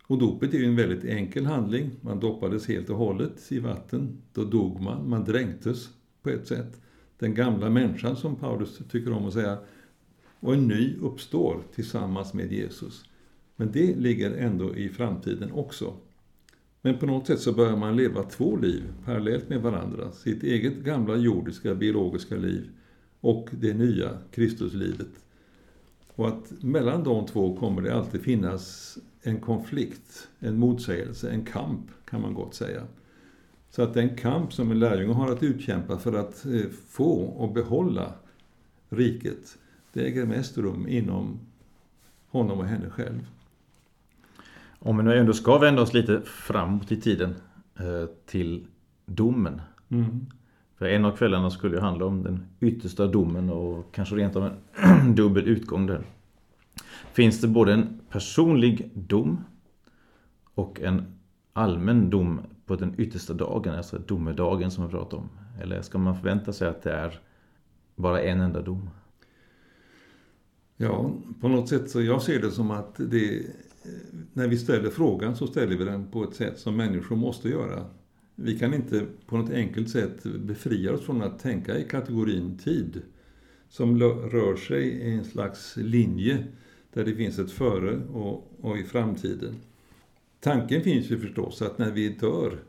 [0.08, 1.92] Och dopet är ju en väldigt enkel handling.
[2.02, 4.22] Man doppades helt och hållet i vatten.
[4.34, 5.90] Då dog man, man dränktes
[6.22, 6.82] på ett sätt.
[7.20, 9.58] Den gamla människan som Paulus tycker om att säga.
[10.40, 13.06] Och en ny uppstår tillsammans med Jesus.
[13.56, 15.94] Men det ligger ändå i framtiden också.
[16.82, 20.12] Men på något sätt så börjar man leva två liv parallellt med varandra.
[20.12, 22.70] Sitt eget gamla jordiska biologiska liv
[23.20, 25.26] och det nya Kristuslivet.
[26.16, 31.82] Och att mellan de två kommer det alltid finnas en konflikt, en motsägelse, en kamp
[32.06, 32.82] kan man gott säga.
[33.70, 37.54] Så att den kamp som en lärjunge har att utkämpa för att eh, få och
[37.54, 38.14] behålla
[38.90, 39.58] riket,
[39.94, 41.40] det äger mest rum inom
[42.28, 43.28] honom och henne själv.
[44.80, 47.36] Om vi nu ändå ska vända oss lite framåt i tiden
[47.80, 48.68] eh, till
[49.06, 49.62] domen.
[49.90, 50.26] Mm.
[50.76, 54.46] För en av kvällarna skulle ju handla om den yttersta domen och kanske rent av
[54.46, 56.02] en dubbel utgång där.
[57.14, 59.44] Finns det både en personlig dom
[60.54, 61.20] och en
[61.54, 65.30] allmän dom på den yttersta dagen, alltså domedagen som vi pratar om?
[65.62, 67.20] Eller ska man förvänta sig att det är
[67.96, 68.90] bara en enda dom?
[70.78, 71.12] Ja,
[71.42, 73.46] på något sätt så jag ser det som att det
[74.34, 77.86] när vi ställer frågan så ställer vi den på ett sätt som människor måste göra.
[78.36, 83.02] Vi kan inte på något enkelt sätt befria oss från att tänka i kategorin tid
[83.70, 86.44] som rör sig i en slags linje
[86.94, 89.56] där det finns ett före och, och i framtiden.
[90.40, 92.60] Tanken finns ju förstås att när vi dör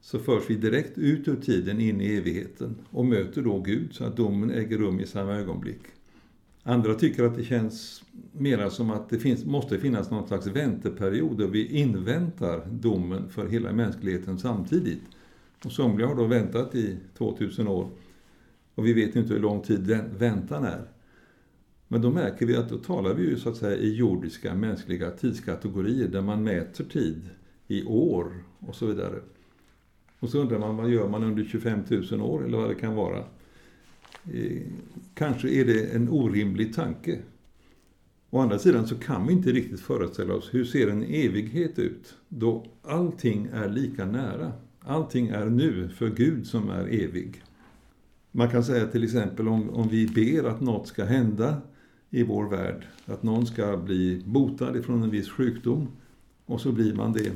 [0.00, 4.04] så förs vi direkt ut ur tiden in i evigheten och möter då Gud så
[4.04, 5.80] att domen äger rum i samma ögonblick.
[6.62, 11.38] Andra tycker att det känns mera som att det finns, måste finnas någon slags vänteperiod
[11.38, 15.02] där vi inväntar domen för hela mänskligheten samtidigt.
[15.64, 17.90] Och somliga har då väntat i 2000 år
[18.74, 20.88] och vi vet inte hur lång tid den väntan är.
[21.88, 25.10] Men då märker vi att då talar vi ju så att säga i jordiska mänskliga
[25.10, 27.30] tidskategorier där man mäter tid
[27.68, 29.20] i år och så vidare.
[30.18, 32.94] Och så undrar man vad gör man under 25 000 år eller vad det kan
[32.94, 33.24] vara.
[34.24, 34.62] Eh,
[35.14, 37.18] kanske är det en orimlig tanke.
[38.30, 42.14] Å andra sidan så kan vi inte riktigt föreställa oss hur ser en evighet ut
[42.28, 44.52] då allting är lika nära.
[44.80, 47.42] Allting är nu för Gud som är evig.
[48.30, 51.62] Man kan säga till exempel om, om vi ber att något ska hända
[52.10, 52.86] i vår värld.
[53.06, 55.88] Att någon ska bli botad ifrån en viss sjukdom
[56.46, 57.32] och så blir man det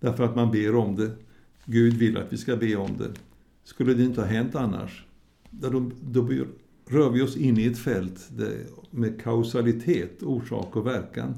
[0.00, 1.10] därför att man ber om det.
[1.64, 3.12] Gud vill att vi ska be om det.
[3.64, 5.03] Skulle det inte ha hänt annars,
[5.60, 6.28] då, då
[6.86, 8.30] rör vi oss in i ett fält
[8.90, 11.34] med kausalitet, orsak och verkan.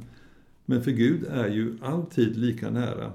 [0.65, 3.13] Men för Gud är ju alltid lika nära.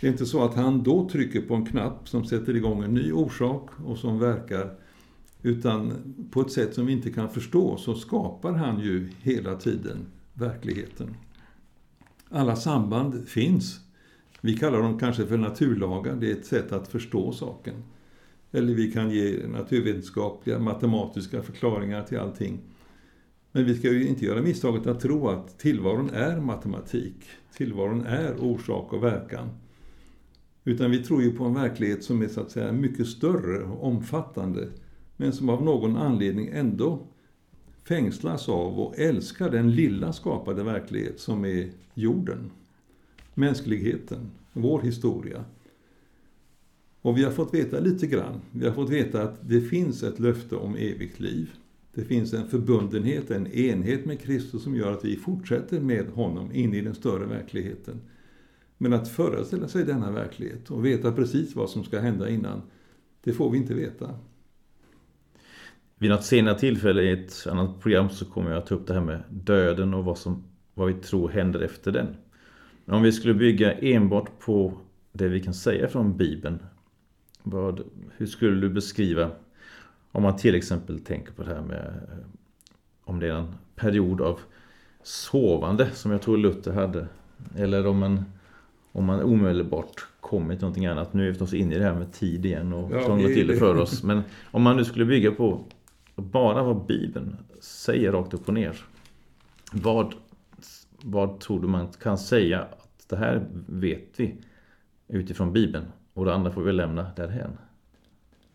[0.00, 2.94] Det är inte så att han då trycker på en knapp som sätter igång en
[2.94, 4.74] ny orsak och som verkar.
[5.42, 5.92] Utan
[6.30, 9.98] på ett sätt som vi inte kan förstå så skapar han ju hela tiden
[10.34, 11.14] verkligheten.
[12.28, 13.80] Alla samband finns.
[14.40, 17.74] Vi kallar dem kanske för naturlagar, det är ett sätt att förstå saken.
[18.56, 22.58] Eller vi kan ge naturvetenskapliga, matematiska förklaringar till allting.
[23.52, 27.24] Men vi ska ju inte göra misstaget att tro att tillvaron är matematik.
[27.56, 29.48] Tillvaron är orsak och verkan.
[30.64, 33.86] Utan vi tror ju på en verklighet som är så att säga mycket större och
[33.86, 34.68] omfattande.
[35.16, 37.06] Men som av någon anledning ändå
[37.84, 42.50] fängslas av och älskar den lilla skapade verklighet som är jorden.
[43.34, 45.44] Mänskligheten, vår historia.
[47.06, 48.40] Och vi har fått veta lite grann.
[48.52, 51.50] Vi har fått veta att det finns ett löfte om evigt liv.
[51.94, 56.52] Det finns en förbundenhet, en enhet med Kristus som gör att vi fortsätter med honom
[56.52, 58.00] in i den större verkligheten.
[58.78, 62.62] Men att föreställa sig denna verklighet och veta precis vad som ska hända innan,
[63.24, 64.18] det får vi inte veta.
[65.98, 68.94] Vid något senare tillfälle i ett annat program så kommer jag att ta upp det
[68.94, 72.16] här med döden och vad, som, vad vi tror händer efter den.
[72.84, 74.78] Men om vi skulle bygga enbart på
[75.12, 76.58] det vi kan säga från Bibeln,
[77.48, 77.82] vad,
[78.16, 79.30] hur skulle du beskriva
[80.12, 81.92] om man till exempel tänker på det här med
[83.04, 84.40] om det är en period av
[85.02, 87.08] sovande som jag tror Luther hade.
[87.56, 88.24] Eller om man,
[88.92, 91.12] om man omedelbart kommer till någonting annat.
[91.12, 93.46] Nu är vi förstås inne i det här med tid igen och ja, krånglar till
[93.46, 94.02] det för oss.
[94.04, 95.64] Men om man nu skulle bygga på
[96.14, 98.76] bara vad Bibeln säger rakt upp och ner.
[99.72, 100.14] Vad,
[101.02, 104.34] vad tror du man kan säga att det här vet vi
[105.08, 107.50] utifrån Bibeln och det andra får vi lämna därhen?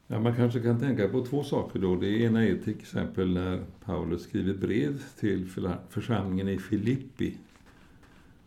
[0.08, 1.95] Ja, man kanske kan tänka på två saker då.
[1.95, 5.47] Det ena är till exempel när Paulus skriver brev till
[5.89, 7.34] församlingen i Filippi.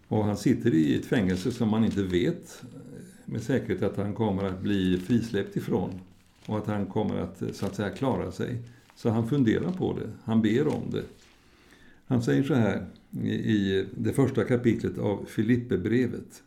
[0.09, 4.15] Och han sitter i ett fängelse som man inte vet eh, med säkerhet att han
[4.15, 6.01] kommer att bli frisläppt ifrån.
[6.47, 8.63] Och att han kommer att eh, så att säga klara sig.
[8.97, 11.05] Så han funderar på det, han ber om det.
[12.07, 12.87] Han säger så här
[13.23, 16.43] i det första kapitlet av Filipperbrevet.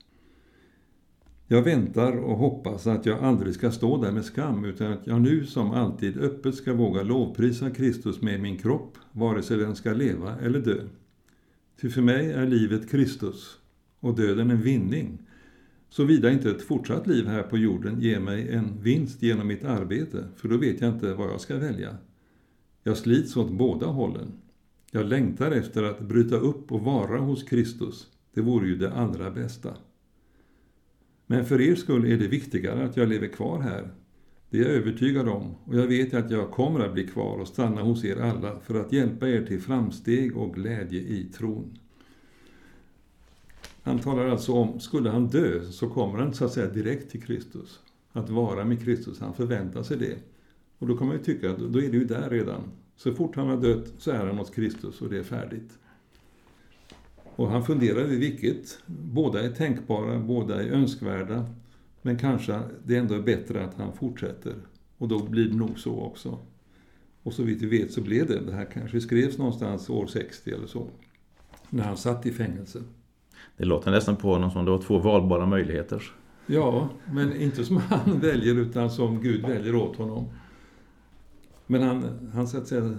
[1.49, 5.21] Jag väntar och hoppas att jag aldrig ska stå där med skam utan att jag
[5.21, 9.93] nu som alltid öppet ska våga lovprisa Kristus med min kropp, vare sig den ska
[9.93, 10.81] leva eller dö.
[11.81, 13.57] Ty för mig är livet Kristus
[13.99, 15.17] och döden en vinning,
[15.89, 20.23] såvida inte ett fortsatt liv här på jorden ger mig en vinst genom mitt arbete,
[20.36, 21.97] för då vet jag inte vad jag ska välja.
[22.83, 24.31] Jag slits åt båda hållen.
[24.91, 28.07] Jag längtar efter att bryta upp och vara hos Kristus.
[28.33, 29.73] Det vore ju det allra bästa.
[31.27, 33.89] Men för er skull är det viktigare att jag lever kvar här.
[34.49, 37.47] Det är jag övertygad om och jag vet att jag kommer att bli kvar och
[37.47, 41.77] stanna hos er alla för att hjälpa er till framsteg och glädje i tron.
[43.83, 47.23] Han talar alltså om, skulle han dö så kommer han så att säga direkt till
[47.23, 47.79] Kristus.
[48.11, 50.17] Att vara med Kristus, han förväntar sig det.
[50.77, 52.61] Och då kan man ju tycka att då är det ju där redan.
[52.95, 55.79] Så fort han har dött så är han hos Kristus och det är färdigt.
[57.38, 58.80] Och han funderar över vilket.
[58.86, 61.45] Båda är tänkbara, båda är önskvärda.
[62.02, 64.54] Men kanske det ändå är bättre att han fortsätter.
[64.97, 66.39] Och då blir det nog så också.
[67.23, 68.39] Och så vitt vi vet så blev det.
[68.39, 70.88] Det här kanske skrevs någonstans år 60 eller så.
[71.69, 72.80] När han satt i fängelse.
[73.58, 76.04] Det låter nästan på honom som det var två valbara möjligheter.
[76.45, 80.26] Ja, men inte som han väljer utan som Gud väljer åt honom.
[81.67, 82.97] Men han, han så att säga,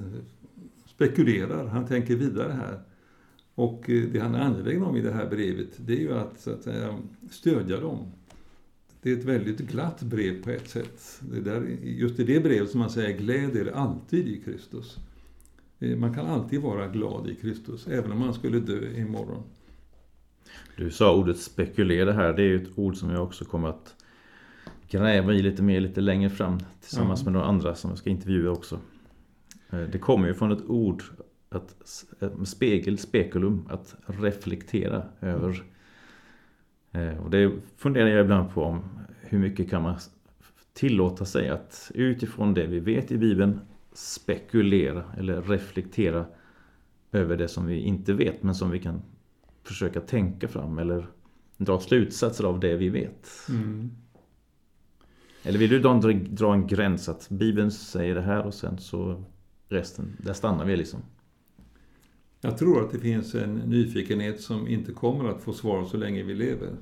[0.87, 2.88] spekulerar, han tänker vidare här.
[3.59, 6.41] Och eh, det han är angelägen om i det här brevet, det är ju att,
[6.41, 6.99] så att säga,
[7.31, 8.13] stödja dem.
[9.03, 11.21] Det är ett väldigt glatt brev på ett sätt.
[11.21, 14.99] Det där, just i det brevet som man säger, gläd er alltid i Kristus.
[15.79, 19.43] Eh, man kan alltid vara glad i Kristus, även om man skulle dö imorgon.
[20.77, 23.95] Du sa ordet spekulera här, det är ju ett ord som jag också kommer att
[24.89, 27.33] gräva i lite mer lite längre fram tillsammans mm.
[27.33, 28.81] med några andra som jag ska intervjua också.
[29.71, 31.03] Eh, det kommer ju från ett ord,
[31.49, 31.77] att,
[32.45, 35.63] spegel, spekulum, att reflektera över.
[36.93, 37.19] Mm.
[37.19, 38.85] Och det funderar jag ibland på om
[39.21, 39.97] hur mycket kan man
[40.73, 43.61] tillåta sig att utifrån det vi vet i Bibeln
[43.93, 46.27] spekulera eller reflektera
[47.13, 49.03] över det som vi inte vet men som vi kan
[49.63, 51.07] försöka tänka fram eller
[51.57, 53.29] dra slutsatser av det vi vet.
[53.49, 53.91] Mm.
[55.43, 59.25] Eller vill du då dra en gräns att Bibeln säger det här och sen så
[59.69, 61.01] resten, där stannar vi liksom?
[62.41, 66.23] Jag tror att det finns en nyfikenhet som inte kommer att få svar så länge
[66.23, 66.77] vi lever.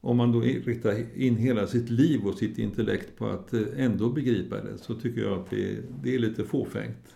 [0.00, 4.10] Om man då riktar in hela sitt liv och sitt intellekt på att eh, ändå
[4.10, 7.14] begripa det så tycker jag att det, det är lite fåfängt.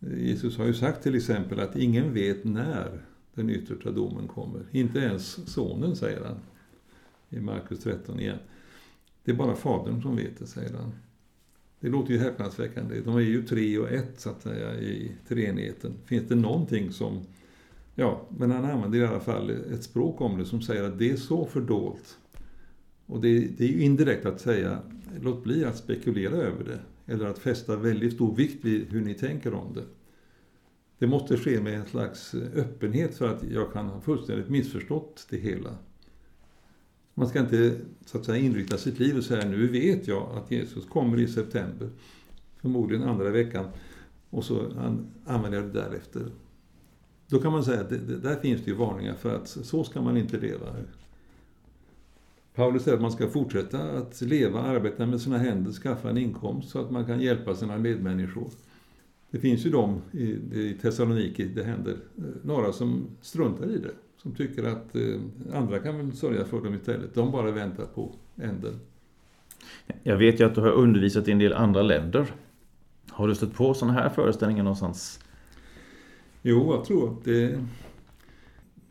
[0.00, 3.02] Eh, Jesus har ju sagt till exempel att ingen vet när
[3.34, 4.66] den yttersta domen kommer.
[4.70, 6.36] Inte ens sonen, säger han
[7.30, 8.38] i Markus 13 igen.
[9.24, 10.92] Det är bara fadern som vet det, säger han.
[11.82, 13.00] Det låter ju häpnadsväckande.
[13.00, 15.92] De är ju tre och ett, så att säga, i treenigheten.
[16.06, 17.20] Finns det någonting som...
[17.94, 21.10] Ja, men han använder i alla fall ett språk om det som säger att det
[21.10, 22.18] är så fördolt.
[23.06, 24.78] Och det, det är ju indirekt att säga,
[25.20, 27.12] låt bli att spekulera över det.
[27.12, 29.84] Eller att fästa väldigt stor vikt vid hur ni tänker om det.
[30.98, 35.36] Det måste ske med en slags öppenhet för att jag kan ha fullständigt missförstått det
[35.36, 35.76] hela.
[37.14, 40.50] Man ska inte så att säga, inrikta sitt liv och säga nu vet jag att
[40.50, 41.90] Jesus kommer i september,
[42.60, 43.66] förmodligen andra veckan,
[44.30, 44.66] och så
[45.26, 46.22] använder jag det därefter.
[47.26, 49.84] Då kan man säga att det, det, där finns det ju varningar för att så
[49.84, 50.66] ska man inte leva.
[52.54, 56.68] Paulus säger att man ska fortsätta att leva, arbeta med sina händer, skaffa en inkomst
[56.68, 58.50] så att man kan hjälpa sina medmänniskor.
[59.30, 60.24] Det finns ju de i,
[60.60, 63.94] i Thessaloniki, det händer, eh, några som struntar i det.
[64.22, 65.20] Som tycker att eh,
[65.52, 67.14] andra kan väl sörja för dem istället.
[67.14, 68.80] De bara väntar på änden.
[70.02, 72.26] Jag vet ju att du har undervisat i en del andra länder.
[73.10, 75.20] Har du stött på sådana här föreställningar någonstans?
[76.42, 77.64] Jo, jag tror att det,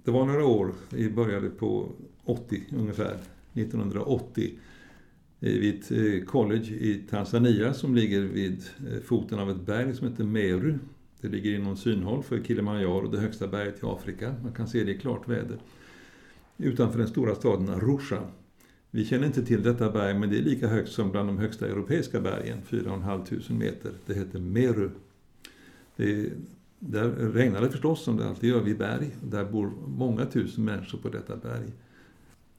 [0.04, 1.90] det var några år, vi började på
[2.24, 3.18] 80 ungefär,
[3.54, 4.52] 1980
[5.40, 10.08] vid ett eh, college i Tanzania som ligger vid eh, foten av ett berg som
[10.08, 10.78] heter Meru.
[11.22, 14.36] Det ligger inom synhåll för Kilimanjaro, det högsta berget i Afrika.
[14.44, 15.58] Man kan se det i klart väder.
[16.58, 18.24] Utanför den stora staden Arusha.
[18.92, 21.68] Vi känner inte till detta berg, men det är lika högt som bland de högsta
[21.68, 23.92] europeiska bergen, 4 500 meter.
[24.06, 24.90] Det heter Meru.
[25.96, 26.30] Det,
[26.80, 29.10] där regnar det förstås, som det alltid gör vid berg.
[29.24, 31.72] Där bor många tusen människor på detta berg.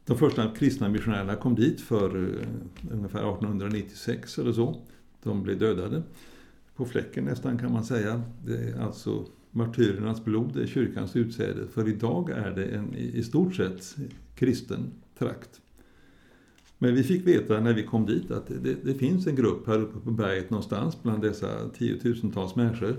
[0.04, 4.80] De första kristna missionärerna kom dit för eh, ungefär 1896 eller så.
[5.22, 6.02] De blev dödade
[6.76, 8.22] på fläcken nästan kan man säga.
[8.44, 11.68] Det är alltså martyrernas blod, det är kyrkans utsäde.
[11.68, 13.96] För idag är det en i stort sett
[14.34, 15.60] kristen trakt.
[16.78, 19.78] Men vi fick veta när vi kom dit att det, det, finns en grupp här
[19.78, 22.96] uppe på berget någonstans bland dessa tiotusentals människor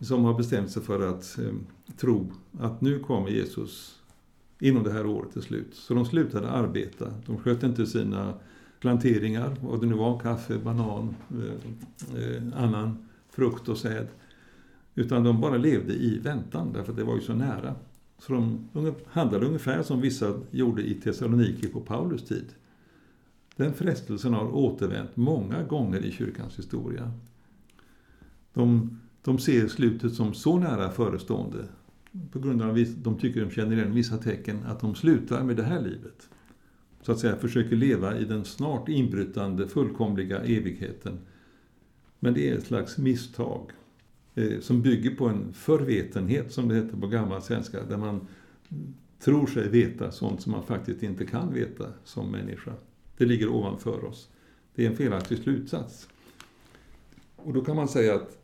[0.00, 1.52] som har bestämt sig för att eh,
[1.96, 4.02] tro att nu kommer Jesus
[4.60, 5.74] inom det här året till slut.
[5.74, 7.14] Så de slutade arbeta.
[7.26, 8.34] De sköt inte sina
[8.82, 12.96] planteringar, vad det nu var, kaffe, banan, eh, eh, annan
[13.30, 14.06] frukt och säd.
[14.94, 17.74] Utan de bara levde i väntan, därför att det var ju så nära.
[18.18, 22.46] Så de handlade ungefär som vissa gjorde i Thessaloniki på Paulus tid.
[23.56, 27.12] Den frestelsen har återvänt många gånger i kyrkans historia.
[28.52, 31.64] De, de ser slutet som så nära förestående
[32.32, 35.56] på grund av att de tycker de känner igen vissa tecken att de slutar med
[35.56, 36.28] det här livet.
[37.02, 41.18] Så att säga försöker leva i den snart inbrytande fullkomliga evigheten.
[42.18, 43.70] Men det är ett slags misstag
[44.34, 48.26] eh, som bygger på en förvetenhet, som det heter på gammal svenska, där man
[49.18, 52.72] tror sig veta sånt som man faktiskt inte kan veta som människa.
[53.16, 54.28] Det ligger ovanför oss.
[54.74, 56.08] Det är en felaktig slutsats.
[57.36, 58.38] Och då kan man säga att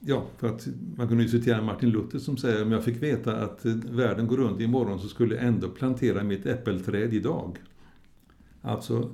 [0.00, 3.36] Ja, för att man kunde ju citera Martin Luther som säger om jag fick veta
[3.36, 7.58] att eh, världen går runt imorgon så skulle jag ändå plantera mitt äppelträd idag.
[8.68, 9.10] Alltså,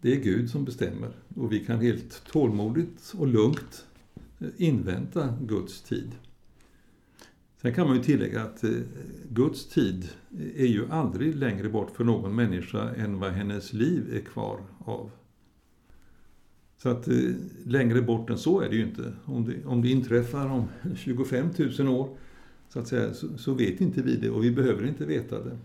[0.00, 3.86] det är Gud som bestämmer och vi kan helt tålmodigt och lugnt
[4.38, 6.12] eh, invänta Guds tid.
[7.62, 8.70] Sen kan man ju tillägga att eh,
[9.30, 14.14] Guds tid eh, är ju aldrig längre bort för någon människa än vad hennes liv
[14.14, 15.10] är kvar av.
[16.76, 17.08] Så att
[17.64, 19.12] längre bort än så är det ju inte.
[19.24, 20.64] Om det, om det inträffar om
[20.96, 21.48] 25
[21.78, 22.16] 000 år
[22.68, 25.58] så, att säga, så, så, vet inte vi det och vi behöver inte veta det.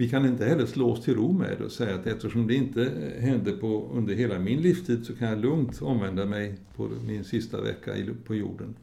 [0.00, 2.54] Vi kan inte heller slå oss till ro med det och säga att eftersom det
[2.54, 7.24] inte hände på, under hela min livstid så kan jag lugnt omvända mig på min
[7.24, 7.92] sista vecka
[8.26, 8.74] på jorden.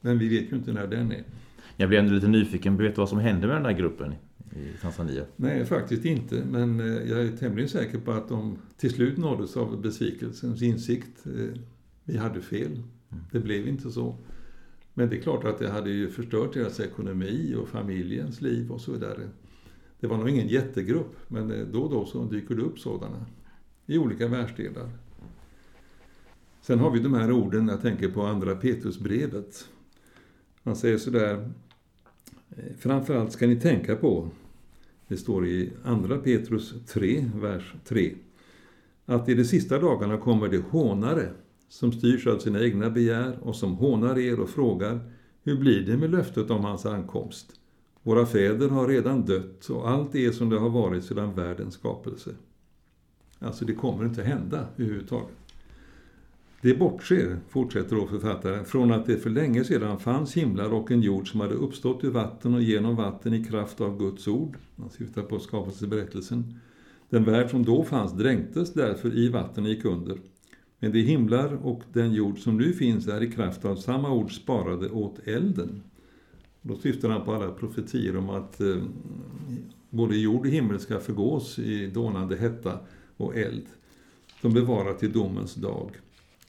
[0.00, 1.24] Men vi vet ju inte när den är.
[1.76, 4.14] Jag blir ändå lite nyfiken på vad som hände med den där gruppen
[4.50, 5.24] i Tanzania?
[5.36, 6.44] Nej, faktiskt inte.
[6.50, 11.26] Men eh, jag är tämligen säker på att de till slut nåddes av besvikelsens insikt.
[11.26, 11.60] Eh,
[12.04, 12.72] vi hade fel.
[12.72, 13.24] Mm.
[13.32, 14.16] Det blev inte så.
[14.94, 18.80] Men det är klart att det hade ju förstört deras ekonomi och familjens liv och
[18.80, 19.28] så vidare.
[20.00, 23.26] Det var nog ingen jättegrupp, men eh, då och då så dyker det upp sådana
[23.86, 24.90] i olika världsdelar.
[26.62, 29.68] Sen har vi de här orden, jag tänker på andra Petrusbrevet.
[30.62, 31.50] Han säger sådär,
[32.50, 34.30] eh, framförallt ska ni tänka på
[35.10, 38.14] det står i Andra Petrus 3, vers 3.
[39.06, 41.28] Att i de sista dagarna kommer det hånare
[41.68, 45.00] som styrs av sina egna begär och som hånar er och frågar
[45.42, 47.59] Hur blir det med löftet om hans ankomst?
[48.02, 52.30] Våra fäder har redan dött och allt är som det har varit sedan världens skapelse.
[53.38, 55.36] Alltså det kommer inte hända överhuvudtaget.
[56.62, 61.00] Det bortser, fortsätter då författaren, från att det för länge sedan fanns himlar och en
[61.00, 64.56] jord som hade uppstått ur vatten och genom vatten i kraft av Guds ord.
[64.76, 66.54] Man syftar på skapelseberättelsen.
[67.10, 70.18] Den värld som då fanns dränktes därför i vatten och gick under.
[70.78, 74.32] Men de himlar och den jord som nu finns är i kraft av samma ord
[74.32, 75.82] sparade åt elden.
[76.62, 78.82] Då syftar han på alla profetier om att eh,
[79.90, 82.78] både jord och himmel ska förgås i dånande hetta
[83.16, 83.66] och eld.
[84.42, 85.90] De bevarar till domens dag.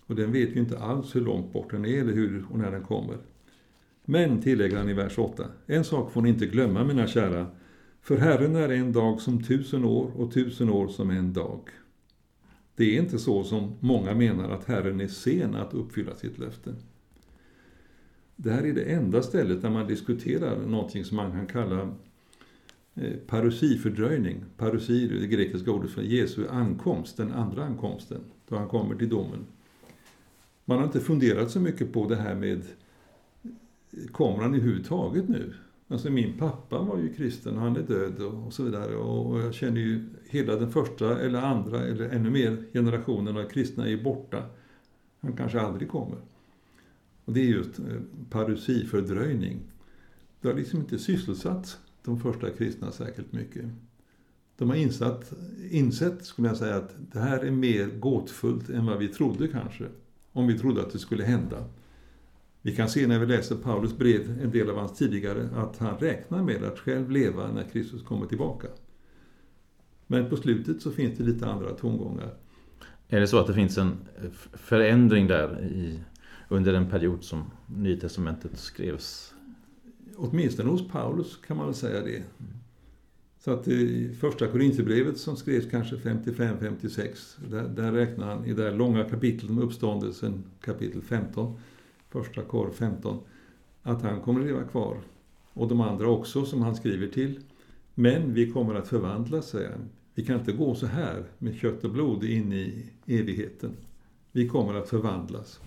[0.06, 2.72] Och den vet ju inte alls hur långt bort den är eller hur och när
[2.72, 3.18] den kommer.
[4.06, 7.48] Men, tillägger han i vers 8, en sak får ni inte glömma mina kära,
[8.02, 11.60] för Herren är en dag som tusen år och tusen år som en dag.
[12.76, 16.76] Det är inte så som många menar att Herren är sen att uppfylla sitt löfte.
[18.44, 21.82] Det här är det enda stället där man diskuterar någonting som man kan kalla
[22.96, 24.46] eh, parusifördröjning.
[24.58, 29.10] Parusi är det grekiska ordet för Jesu ankomst, den andra ankomsten, då han kommer till
[29.10, 29.46] domen.
[30.66, 32.64] Man har inte funderat så mycket på det här med
[34.12, 35.54] kommer han överhuvudtaget nu?
[35.88, 38.96] Alltså min pappa var ju kristen, han är död och, så vidare.
[38.96, 43.88] Och jag känner ju hela den första eller andra eller ännu mer generationen av kristna
[43.88, 44.44] är borta.
[45.20, 46.18] Han kanske aldrig kommer.
[47.26, 47.86] Och det är just eh,
[48.30, 49.60] parusi, fördröjning.
[50.42, 53.66] Det har liksom inte sysselsatt de första kristna särskilt mycket.
[54.58, 55.34] De har insatt,
[55.72, 59.86] insett, skulle jag säga, att det här är mer gåtfullt än vad vi trodde kanske.
[60.32, 61.66] Om vi trodde att det skulle hända.
[62.62, 65.98] Vi kan se när vi läser Paulus brev, en del av hans tidigare, att han
[65.98, 68.68] räknar med att själv leva när Kristus kommer tillbaka.
[70.08, 72.34] Men på slutet så finns det lite andra tongångar.
[73.08, 73.98] Är det så att det finns en
[74.54, 76.00] förändring där i,
[76.52, 79.34] under den period som Nya Testamentet skrevs?
[80.16, 82.24] Åtminstone hos Paulus kan man väl säga det.
[83.40, 88.64] Så att i första Korinthierbrevet som skrevs kanske 55-56, där, där räknar han i det
[88.64, 91.60] här långa kapitlet om uppståndelsen, kapitel 15,
[92.10, 93.20] första kor 15,
[93.82, 94.98] att han kommer att leva kvar.
[95.54, 97.40] Och de andra också som han skriver till.
[97.96, 99.90] Men vi kommer att förvandlas, säger han.
[100.16, 103.72] Vi kan inte gå så här med kött och blod in i evigheten.
[104.32, 105.60] Vi kommer att förvandlas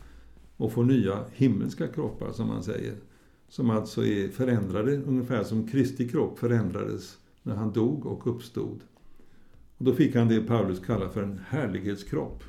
[0.64, 2.94] och få nya himmelska kroppar, som man säger.
[3.48, 8.80] Som alltså är förändrade, ungefär som Kristi kropp förändrades när han dog och uppstod.
[9.78, 12.44] Och då fick han det Paulus kallar för en härlighetskropp.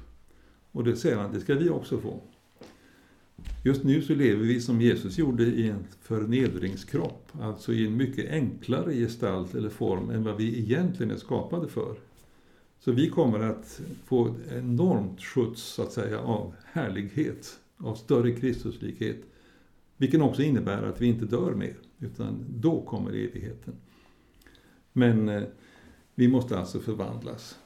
[0.72, 2.20] Och det säger han, det ska vi också få.
[3.64, 8.32] Just nu så lever vi som Jesus gjorde i en förnedringskropp, alltså i en mycket
[8.32, 11.96] enklare gestalt eller form än vad vi egentligen är skapade för.
[12.80, 19.18] Så vi kommer att få enormt skjuts, så att säga, av härlighet, av större Kristuslikhet,
[19.98, 23.74] vilken också innebär att vi inte dör mer, utan då kommer evigheten.
[24.94, 25.44] Men eh,
[26.16, 27.60] vi måste alltså förvandlas.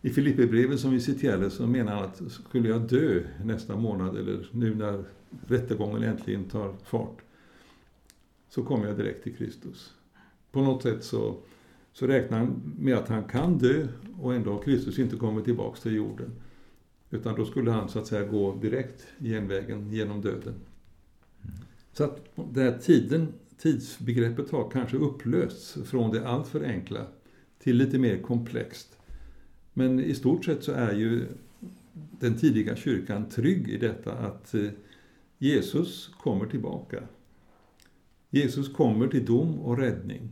[0.00, 4.48] I Filipperbrevet som vi citerade så menar han att skulle jag dö nästa månad eller
[4.52, 5.04] nu när
[5.46, 7.22] rättegången äntligen tar fart
[8.48, 9.92] så kommer jag direkt till Kristus.
[10.50, 11.36] På något sätt så,
[11.92, 13.88] så räknar han med att han kan dö
[14.20, 16.30] och ändå har Kristus inte kommit tillbaks till jorden.
[17.12, 20.54] Utan då skulle han så att säga gå direkt genvägen genom döden.
[21.92, 27.06] Så att den här tiden, tidsbegreppet har kanske upplösts från det alltför enkla
[27.58, 28.98] till lite mer komplext.
[29.72, 31.26] Men i stort sett så är ju
[31.92, 34.70] den tidiga kyrkan trygg i detta att eh,
[35.38, 37.02] Jesus kommer tillbaka.
[38.30, 40.28] Jesus kommer till dom och räddning.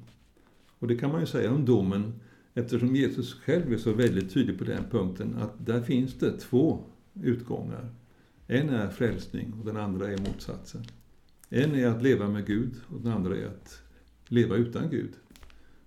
[0.78, 2.12] Och det kan man ju säga om domen
[2.60, 6.84] eftersom Jesus själv är så väldigt tydlig på den punkten att där finns det två
[7.22, 7.88] utgångar.
[8.46, 10.82] En är frälsning och den andra är motsatsen.
[11.48, 13.82] En är att leva med Gud och den andra är att
[14.28, 15.10] leva utan Gud.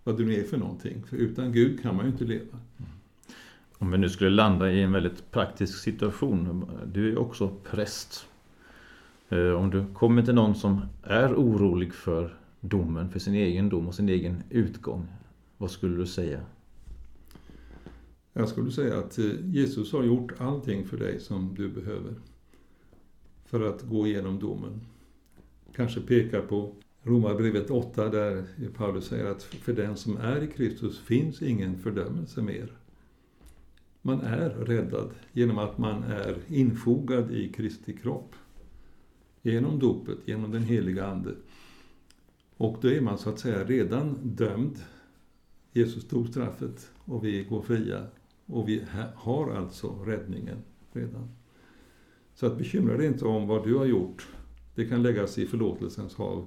[0.03, 2.59] Vad det nu är för någonting, för utan Gud kan man ju inte leva.
[2.77, 2.91] Mm.
[3.77, 6.65] Om vi nu skulle landa i en väldigt praktisk situation.
[6.93, 8.27] Du är också präst.
[9.29, 13.87] Eh, om du kommer till någon som är orolig för domen, för sin egen dom
[13.87, 15.07] och sin egen utgång.
[15.57, 16.39] Vad skulle du säga?
[18.33, 22.13] Jag skulle säga att eh, Jesus har gjort allting för dig som du behöver.
[23.45, 24.81] För att gå igenom domen.
[25.75, 28.45] Kanske peka på Romarbrevet 8 där
[28.77, 32.71] Paulus säger att för den som är i Kristus finns ingen fördömelse mer.
[34.01, 38.35] Man är räddad genom att man är infogad i Kristi kropp.
[39.41, 41.35] Genom dopet, genom den heliga Ande.
[42.57, 44.79] Och då är man så att säga redan dömd.
[45.71, 48.07] Jesus tog straffet och vi går fria.
[48.45, 48.85] Och vi
[49.15, 50.57] har alltså räddningen
[50.91, 51.29] redan.
[52.33, 54.27] Så att bekymra dig inte om vad du har gjort
[54.75, 56.45] Det kan läggas i förlåtelsens hav.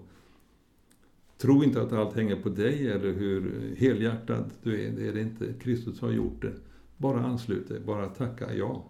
[1.39, 4.91] Tro inte att allt hänger på dig eller hur helhjärtad du är.
[4.91, 5.55] Det är det inte.
[5.61, 6.53] Kristus har gjort det.
[6.97, 8.85] Bara anslut dig, bara tacka ja.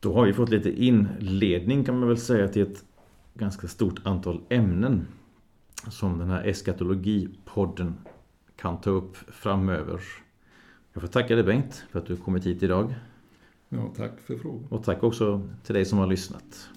[0.00, 2.84] Då har vi fått lite inledning kan man väl säga till ett
[3.34, 5.06] ganska stort antal ämnen
[5.90, 7.94] som den här eskatologipodden
[8.56, 10.00] kan ta upp framöver.
[10.98, 12.94] Jag får tacka dig Bengt för att du kommit hit idag.
[13.68, 14.66] Ja, tack för frågan.
[14.70, 16.68] Och tack också till dig som har lyssnat.